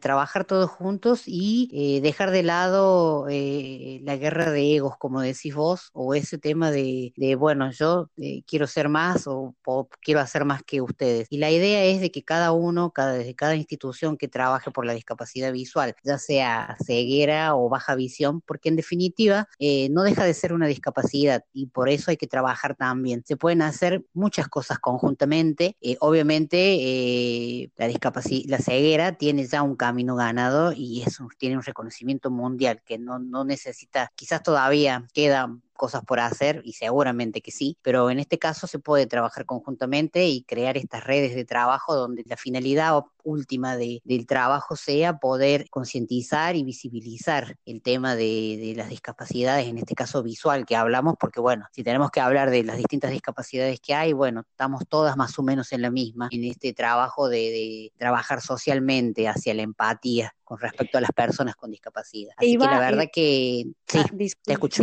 trabajar 0.01 0.46
todos 0.46 0.69
juntos 0.69 1.24
y 1.25 1.69
eh, 1.74 2.01
dejar 2.01 2.31
de 2.31 2.43
lado 2.43 3.27
la 3.27 4.15
guerra 4.15 4.51
de 4.51 4.75
egos, 4.75 4.96
como 4.98 5.22
decís 5.22 5.55
vos, 5.55 5.89
o 5.93 6.13
ese 6.13 6.38
tema 6.38 6.72
de, 6.72 7.13
de 7.15 7.36
bueno, 7.36 7.72
yo 7.72 8.10
eh, 8.17 8.43
quiero 8.48 8.67
ser 8.67 8.89
más 8.89 9.27
o, 9.27 9.55
quiero 10.01 10.19
hacer 10.19 10.46
más 10.46 10.63
que 10.63 10.81
ustedes. 10.81 11.27
Y 11.29 11.38
la 11.38 11.51
idea 11.51 11.84
es 11.86 12.01
de 12.01 12.12
que 12.12 12.24
cada 12.24 12.51
uno, 12.51 12.91
cada, 12.91 13.13
desde 13.13 13.36
cada 13.36 13.55
institución 13.55 14.17
que 14.17 14.27
trabaje 14.27 14.72
por 14.72 14.86
la 14.86 14.93
discapacidad 14.93 15.51
visual, 15.51 15.96
ya 16.03 16.17
sea 16.17 16.77
ceguera 16.86 17.55
o 17.55 17.69
baja 17.69 17.96
visión, 17.96 18.41
porque 18.41 18.69
en 18.69 18.75
definitiva 18.75 19.48
eh, 19.60 19.89
no 19.89 20.03
deja 20.03 20.25
de 20.25 20.34
ser 20.34 20.53
una 20.53 20.67
discapacidad 20.67 21.43
y 21.53 21.67
por 21.67 21.89
eso 21.89 22.12
hay 22.12 22.17
que 22.17 22.27
trabajar 22.27 22.75
también. 22.75 23.24
Se 23.25 23.37
pueden 23.37 23.61
hacer 23.61 24.03
muchas 24.13 24.48
cosas 24.48 24.79
conjuntamente. 24.79 25.77
Eh, 25.81 25.98
obviamente 26.00 27.72
la 27.77 27.87
discapacidad, 27.87 28.50
la 28.50 28.59
ceguera 28.59 29.06
tiene 29.13 29.46
ya 29.46 29.61
un 29.61 29.75
camino 29.75 30.15
ganado 30.15 30.72
y 30.74 31.03
eso 31.03 31.27
tiene 31.37 31.57
un 31.57 31.63
reconocimiento 31.63 32.31
mundial 32.31 32.81
que 32.85 32.98
no, 32.98 33.20
no 33.20 33.43
necesita, 33.43 34.11
quizás 34.15 34.43
todavía 34.43 35.07
queda 35.13 35.50
cosas 35.74 36.03
por 36.03 36.20
hacer 36.20 36.61
y 36.65 36.74
seguramente 36.74 37.41
que 37.41 37.51
sí, 37.51 37.77
pero 37.81 38.09
en 38.09 38.20
este 38.20 38.37
caso 38.37 38.67
se 38.67 38.79
puede 38.79 39.05
trabajar 39.05 39.46
conjuntamente 39.46 40.25
y 40.27 40.43
crear 40.43 40.75
estas 40.75 41.03
redes 41.05 41.35
de 41.35 41.46
trabajo 41.46 41.96
donde 41.96 42.24
la 42.25 42.35
finalidad 42.35 43.03
última 43.27 43.75
del 43.75 44.25
trabajo 44.25 44.75
sea 44.75 45.18
poder 45.18 45.70
concientizar 45.70 46.55
y 46.55 46.63
visibilizar 46.63 47.57
el 47.66 47.81
tema 47.81 48.16
de, 48.16 48.74
las 48.75 48.90
discapacidades, 48.90 49.68
en 49.68 49.77
este 49.77 49.96
caso 49.96 50.24
visual 50.24 50.66
que 50.66 50.75
hablamos, 50.75 51.16
porque 51.20 51.40
bueno, 51.40 51.66
si 51.74 51.83
tenemos 51.83 52.09
que 52.09 52.22
hablar 52.22 52.50
de 52.50 52.63
las 52.63 52.77
distintas 52.77 53.11
discapacidades 53.11 53.79
que 53.79 53.94
hay, 53.94 54.13
bueno, 54.13 54.44
estamos 54.50 54.83
todas 54.87 55.18
más 55.18 55.37
o 55.37 55.44
menos 55.44 55.74
en 55.74 55.81
la 55.81 55.92
misma, 55.92 56.29
en 56.31 56.46
este 56.46 56.74
trabajo 56.74 57.27
de 57.27 57.92
trabajar 57.98 58.42
socialmente 58.42 59.27
hacia 59.27 59.53
la 59.53 59.63
empatía 59.63 60.33
con 60.48 60.59
respecto 60.59 60.98
a 60.98 61.01
las 61.01 61.11
personas 61.11 61.57
con 61.57 61.72
discapacidad. 61.72 62.33
Así 62.37 62.57
que 62.57 62.66
la 62.66 62.79
verdad 62.79 63.09
que 63.11 63.66
sí, 63.85 63.98
ah, 63.98 64.05
te 64.46 64.53
escucho. 64.53 64.81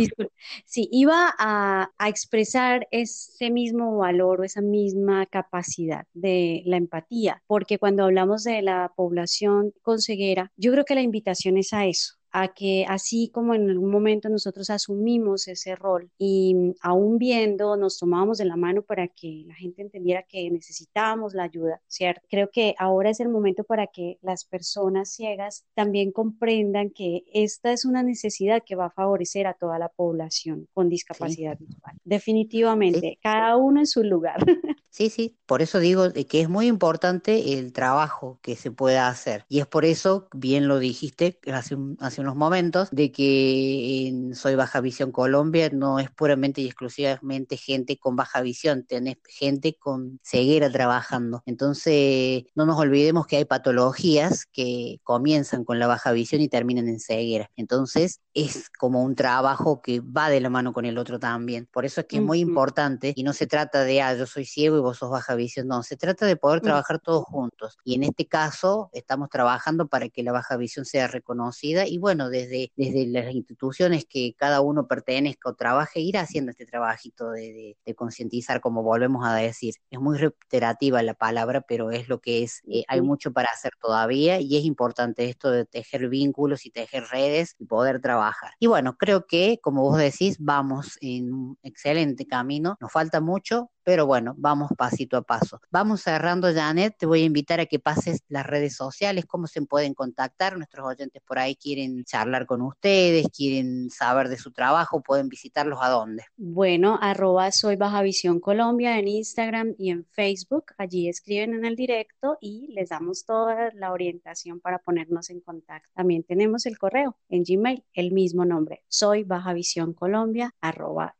Sí, 0.63 0.87
iba 0.91 1.33
a, 1.39 1.89
a, 1.97 2.07
expresar 2.07 2.87
ese 2.91 3.49
mismo 3.49 3.97
valor 3.97 4.41
o 4.41 4.43
esa 4.43 4.61
misma 4.61 5.25
capacidad 5.25 6.05
de 6.13 6.61
la 6.67 6.77
empatía, 6.77 7.41
porque 7.47 7.79
cuando 7.79 8.03
hablamos 8.03 8.34
de 8.43 8.61
la 8.61 8.91
población 8.95 9.73
con 9.81 9.99
ceguera, 10.01 10.51
yo 10.57 10.71
creo 10.71 10.85
que 10.85 10.95
la 10.95 11.01
invitación 11.01 11.57
es 11.57 11.73
a 11.73 11.85
eso, 11.85 12.15
a 12.37 12.49
que 12.49 12.85
así 12.89 13.29
como 13.29 13.53
en 13.53 13.69
algún 13.69 13.89
momento 13.89 14.27
nosotros 14.27 14.69
asumimos 14.69 15.47
ese 15.47 15.73
rol 15.73 16.11
y 16.17 16.53
mm, 16.53 16.73
aún 16.81 17.17
viendo 17.17 17.77
nos 17.77 17.97
tomábamos 17.97 18.39
de 18.39 18.43
la 18.43 18.57
mano 18.57 18.81
para 18.81 19.07
que 19.07 19.45
la 19.47 19.55
gente 19.55 19.81
entendiera 19.81 20.23
que 20.23 20.51
necesitábamos 20.51 21.33
la 21.33 21.43
ayuda, 21.43 21.81
¿cierto? 21.87 22.27
Creo 22.29 22.49
que 22.51 22.75
ahora 22.77 23.09
es 23.09 23.21
el 23.21 23.29
momento 23.29 23.63
para 23.63 23.87
que 23.87 24.19
las 24.21 24.43
personas 24.43 25.11
ciegas 25.11 25.63
también 25.75 26.11
comprendan 26.11 26.89
que 26.89 27.23
esta 27.33 27.71
es 27.71 27.85
una 27.85 28.03
necesidad 28.03 28.63
que 28.65 28.75
va 28.75 28.87
a 28.87 28.91
favorecer 28.91 29.47
a 29.47 29.53
toda 29.53 29.79
la 29.79 29.87
población 29.87 30.67
con 30.73 30.89
discapacidad 30.89 31.57
visual. 31.57 31.95
Definitivamente, 32.03 33.17
cada 33.23 33.55
uno 33.55 33.79
en 33.79 33.87
su 33.87 34.03
lugar. 34.03 34.39
Sí, 34.95 35.09
sí, 35.09 35.37
por 35.45 35.61
eso 35.61 35.79
digo 35.79 36.05
que 36.29 36.39
es 36.39 36.47
muy 36.47 36.67
importante 36.67 37.59
el 37.59 37.73
trabajo 37.73 38.39
que 38.41 38.55
se 38.55 38.71
pueda 38.71 39.09
hacer. 39.09 39.43
Y 39.49 39.59
es 39.59 39.67
por 39.67 39.83
eso, 39.83 40.29
bien 40.33 40.69
lo 40.69 40.79
dijiste 40.79 41.37
hace, 41.51 41.75
hace 41.99 42.21
unos 42.25 42.35
momentos, 42.35 42.89
de 42.91 43.11
que 43.11 44.07
en 44.07 44.35
Soy 44.35 44.55
Baja 44.55 44.81
Visión 44.81 45.11
Colombia 45.11 45.69
no 45.71 45.99
es 45.99 46.09
puramente 46.09 46.61
y 46.61 46.65
exclusivamente 46.65 47.55
gente 47.55 47.97
con 47.97 48.15
baja 48.15 48.41
visión, 48.41 48.83
tenés 48.83 49.17
gente 49.27 49.77
con 49.79 50.19
ceguera 50.23 50.71
trabajando. 50.71 51.43
Entonces, 51.45 52.43
no 52.55 52.65
nos 52.65 52.79
olvidemos 52.79 53.27
que 53.27 53.37
hay 53.37 53.45
patologías 53.45 54.45
que 54.51 54.99
comienzan 55.03 55.63
con 55.63 55.77
la 55.77 55.87
baja 55.87 56.11
visión 56.11 56.41
y 56.41 56.49
terminan 56.49 56.87
en 56.87 56.99
ceguera. 56.99 57.51
Entonces, 57.55 58.21
es 58.33 58.69
como 58.71 59.03
un 59.03 59.15
trabajo 59.15 59.81
que 59.81 59.99
va 59.99 60.29
de 60.29 60.41
la 60.41 60.49
mano 60.49 60.73
con 60.73 60.85
el 60.85 60.97
otro 60.97 61.19
también. 61.19 61.67
Por 61.71 61.85
eso 61.85 62.01
es 62.01 62.07
que 62.07 62.17
es 62.17 62.23
muy 62.23 62.39
importante 62.39 63.13
y 63.15 63.23
no 63.23 63.33
se 63.33 63.45
trata 63.45 63.83
de, 63.83 64.01
ah, 64.01 64.15
yo 64.15 64.25
soy 64.25 64.45
ciego 64.45 64.77
y 64.77 64.81
vos 64.81 64.97
sos 64.97 65.11
baja 65.11 65.35
visión, 65.35 65.67
no, 65.67 65.83
se 65.83 65.95
trata 65.95 66.25
de 66.25 66.35
poder 66.35 66.61
trabajar 66.61 66.99
todos 66.99 67.23
juntos. 67.23 67.77
Y 67.83 67.95
en 67.95 68.03
este 68.03 68.25
caso 68.25 68.89
estamos 68.93 69.29
trabajando 69.29 69.87
para 69.87 70.09
que 70.09 70.23
la 70.23 70.31
baja 70.31 70.57
visión 70.57 70.85
sea 70.85 71.07
reconocida 71.07 71.87
y 71.87 71.97
bueno, 72.05 72.29
desde, 72.29 72.71
desde 72.75 73.07
las 73.07 73.33
instituciones 73.33 74.05
que 74.05 74.35
cada 74.37 74.61
uno 74.61 74.87
pertenezca 74.87 75.49
o 75.49 75.55
trabaje, 75.55 76.01
ir 76.01 76.19
haciendo 76.19 76.51
este 76.51 76.67
trabajito 76.67 77.31
de, 77.31 77.75
de, 77.83 77.95
concientizar, 77.95 78.61
como 78.61 78.83
volvemos 78.83 79.25
a 79.25 79.33
decir. 79.33 79.73
Es 79.89 79.99
muy 79.99 80.19
reiterativa 80.19 81.01
la 81.01 81.15
palabra, 81.15 81.61
pero 81.61 81.89
es 81.89 82.07
lo 82.07 82.21
que 82.21 82.43
es. 82.43 82.61
Eh, 82.67 82.83
hay 82.87 83.01
mucho 83.01 83.33
para 83.33 83.49
hacer 83.49 83.71
todavía 83.81 84.39
y 84.39 84.55
es 84.55 84.65
importante 84.65 85.27
esto 85.27 85.49
de 85.49 85.65
tejer 85.65 86.07
vínculos 86.07 86.67
y 86.67 86.69
tejer 86.69 87.05
redes 87.05 87.55
y 87.57 87.65
poder 87.65 87.99
trabajar. 88.01 88.51
Y 88.59 88.67
bueno, 88.67 88.97
creo 88.97 89.25
que, 89.25 89.57
como 89.63 89.81
vos 89.81 89.97
decís, 89.97 90.37
vamos 90.39 90.99
en 91.01 91.33
un 91.33 91.57
excelente 91.63 92.27
camino. 92.27 92.77
Nos 92.79 92.91
falta 92.91 93.19
mucho, 93.19 93.71
pero 93.85 94.07
bueno, 94.07 94.33
vamos 94.37 94.71
pasito 94.75 95.15
a 95.15 95.21
paso. 95.21 95.61
Vamos 95.69 96.01
cerrando, 96.01 96.51
Janet, 96.51 96.97
te 96.97 97.05
voy 97.05 97.21
a 97.21 97.25
invitar 97.25 97.59
a 97.59 97.67
que 97.67 97.77
pases 97.77 98.23
las 98.27 98.45
redes 98.45 98.75
sociales, 98.75 99.25
cómo 99.27 99.45
se 99.45 99.61
pueden 99.61 99.93
contactar, 99.93 100.57
nuestros 100.57 100.87
oyentes 100.87 101.21
por 101.25 101.37
ahí 101.37 101.55
quieren 101.55 102.03
charlar 102.03 102.47
con 102.47 102.63
ustedes, 102.63 103.27
quieren 103.29 103.91
saber 103.91 104.27
de 104.27 104.37
su 104.37 104.51
trabajo, 104.51 105.03
pueden 105.03 105.29
visitarlos 105.29 105.79
a 105.81 105.89
dónde. 105.89 106.23
Bueno, 106.35 106.97
arroba 106.99 107.51
soy 107.51 107.75
Baja 107.75 108.01
Visión 108.01 108.39
Colombia 108.39 108.97
en 108.97 109.07
Instagram 109.07 109.75
y 109.77 109.91
en 109.91 110.03
Facebook, 110.05 110.65
allí 110.79 111.07
escriben 111.07 111.53
en 111.53 111.63
el 111.63 111.75
directo 111.75 112.37
y 112.41 112.67
les 112.73 112.89
damos 112.89 113.23
toda 113.23 113.69
la 113.75 113.91
orientación 113.91 114.59
para 114.61 114.79
ponernos 114.79 115.29
en 115.29 115.41
contacto. 115.41 115.91
También 115.93 116.23
tenemos 116.23 116.65
el 116.65 116.79
correo 116.79 117.17
en 117.29 117.43
Gmail, 117.43 117.83
el 117.93 118.11
mismo 118.11 118.45
nombre, 118.45 118.83
soy 118.87 119.23
Baja 119.23 119.53
Visión 119.53 119.93
Colombia, 119.93 120.55
arroba 120.59 121.15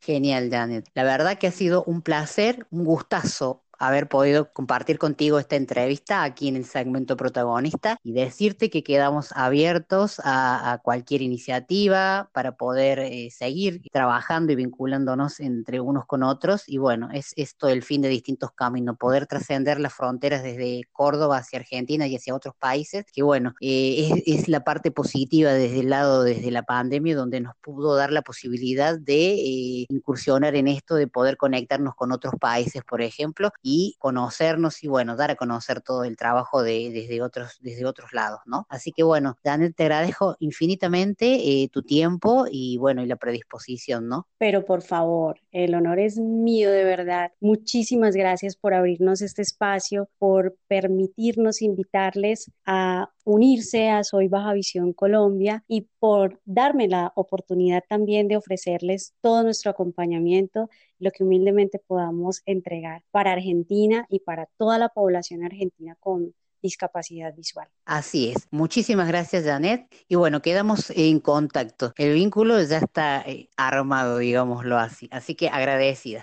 Genial, 0.00 0.50
Janet. 0.50 0.88
La 0.94 1.04
verdad 1.04 1.38
que 1.38 1.48
ha 1.48 1.52
sido 1.52 1.84
un 1.84 2.02
placer, 2.02 2.66
un 2.70 2.84
gustazo 2.84 3.65
haber 3.78 4.08
podido 4.08 4.52
compartir 4.52 4.98
contigo 4.98 5.38
esta 5.38 5.56
entrevista 5.56 6.22
aquí 6.22 6.48
en 6.48 6.56
el 6.56 6.64
segmento 6.64 7.16
protagonista 7.16 7.98
y 8.02 8.12
decirte 8.12 8.70
que 8.70 8.82
quedamos 8.82 9.32
abiertos 9.32 10.20
a, 10.24 10.80
cualquier 10.82 11.22
iniciativa 11.22 12.28
para 12.32 12.56
poder 12.56 12.98
eh, 12.98 13.30
seguir 13.30 13.82
trabajando 13.90 14.52
y 14.52 14.56
vinculándonos 14.56 15.40
entre 15.40 15.80
unos 15.80 16.06
con 16.06 16.22
otros. 16.22 16.64
Y 16.66 16.78
bueno, 16.78 17.08
es 17.12 17.32
esto 17.36 17.68
el 17.68 17.82
fin 17.82 18.02
de 18.02 18.08
distintos 18.08 18.50
caminos, 18.52 18.96
poder 18.98 19.26
trascender 19.26 19.80
las 19.80 19.94
fronteras 19.94 20.42
desde 20.42 20.82
Córdoba 20.92 21.38
hacia 21.38 21.58
Argentina 21.58 22.06
y 22.06 22.16
hacia 22.16 22.34
otros 22.34 22.54
países, 22.58 23.04
que 23.12 23.22
bueno, 23.22 23.54
eh, 23.60 24.22
es, 24.26 24.48
la 24.48 24.60
parte 24.60 24.90
positiva 24.90 25.52
desde 25.52 25.80
el 25.80 25.90
lado, 25.90 26.22
desde 26.22 26.50
la 26.50 26.62
pandemia, 26.62 27.16
donde 27.16 27.40
nos 27.40 27.54
pudo 27.60 27.96
dar 27.96 28.12
la 28.12 28.22
posibilidad 28.22 28.98
de 28.98 29.34
eh, 29.34 29.86
incursionar 29.88 30.54
en 30.54 30.68
esto, 30.68 30.94
de 30.94 31.08
poder 31.08 31.36
conectarnos 31.36 31.94
con 31.94 32.12
otros 32.12 32.34
países, 32.40 32.82
por 32.84 33.02
ejemplo, 33.02 33.50
y 33.68 33.96
conocernos 33.98 34.84
y 34.84 34.86
bueno, 34.86 35.16
dar 35.16 35.32
a 35.32 35.34
conocer 35.34 35.80
todo 35.80 36.04
el 36.04 36.16
trabajo 36.16 36.62
de, 36.62 36.92
desde, 36.92 37.20
otros, 37.20 37.58
desde 37.60 37.84
otros 37.84 38.12
lados, 38.12 38.38
¿no? 38.46 38.64
Así 38.68 38.92
que 38.92 39.02
bueno, 39.02 39.36
Daniel, 39.42 39.74
te 39.74 39.82
agradezco 39.82 40.36
infinitamente 40.38 41.26
eh, 41.34 41.68
tu 41.72 41.82
tiempo 41.82 42.46
y 42.48 42.76
bueno, 42.76 43.02
y 43.02 43.06
la 43.06 43.16
predisposición, 43.16 44.08
¿no? 44.08 44.28
Pero 44.38 44.64
por 44.64 44.82
favor, 44.82 45.40
el 45.50 45.74
honor 45.74 45.98
es 45.98 46.16
mío 46.16 46.70
de 46.70 46.84
verdad. 46.84 47.32
Muchísimas 47.40 48.14
gracias 48.14 48.54
por 48.54 48.72
abrirnos 48.72 49.20
este 49.20 49.42
espacio, 49.42 50.08
por 50.18 50.56
permitirnos 50.68 51.60
invitarles 51.60 52.52
a 52.66 53.10
unirse 53.24 53.90
a 53.90 54.04
Soy 54.04 54.28
Baja 54.28 54.52
Visión 54.52 54.92
Colombia 54.92 55.64
y 55.66 55.88
por 56.06 56.40
darme 56.44 56.86
la 56.86 57.12
oportunidad 57.16 57.82
también 57.88 58.28
de 58.28 58.36
ofrecerles 58.36 59.12
todo 59.20 59.42
nuestro 59.42 59.72
acompañamiento, 59.72 60.70
lo 61.00 61.10
que 61.10 61.24
humildemente 61.24 61.80
podamos 61.84 62.42
entregar 62.46 63.02
para 63.10 63.32
Argentina 63.32 64.06
y 64.08 64.20
para 64.20 64.46
toda 64.56 64.78
la 64.78 64.88
población 64.88 65.42
argentina 65.42 65.96
con 65.98 66.32
discapacidad 66.62 67.34
visual. 67.34 67.66
Así 67.86 68.30
es. 68.30 68.46
Muchísimas 68.52 69.08
gracias, 69.08 69.42
Janet. 69.42 69.92
Y 70.06 70.14
bueno, 70.14 70.42
quedamos 70.42 70.90
en 70.90 71.18
contacto. 71.18 71.92
El 71.96 72.14
vínculo 72.14 72.62
ya 72.62 72.78
está 72.78 73.22
eh, 73.22 73.48
armado, 73.56 74.18
digámoslo 74.18 74.78
así. 74.78 75.08
Así 75.10 75.34
que 75.34 75.48
agradecida. 75.48 76.22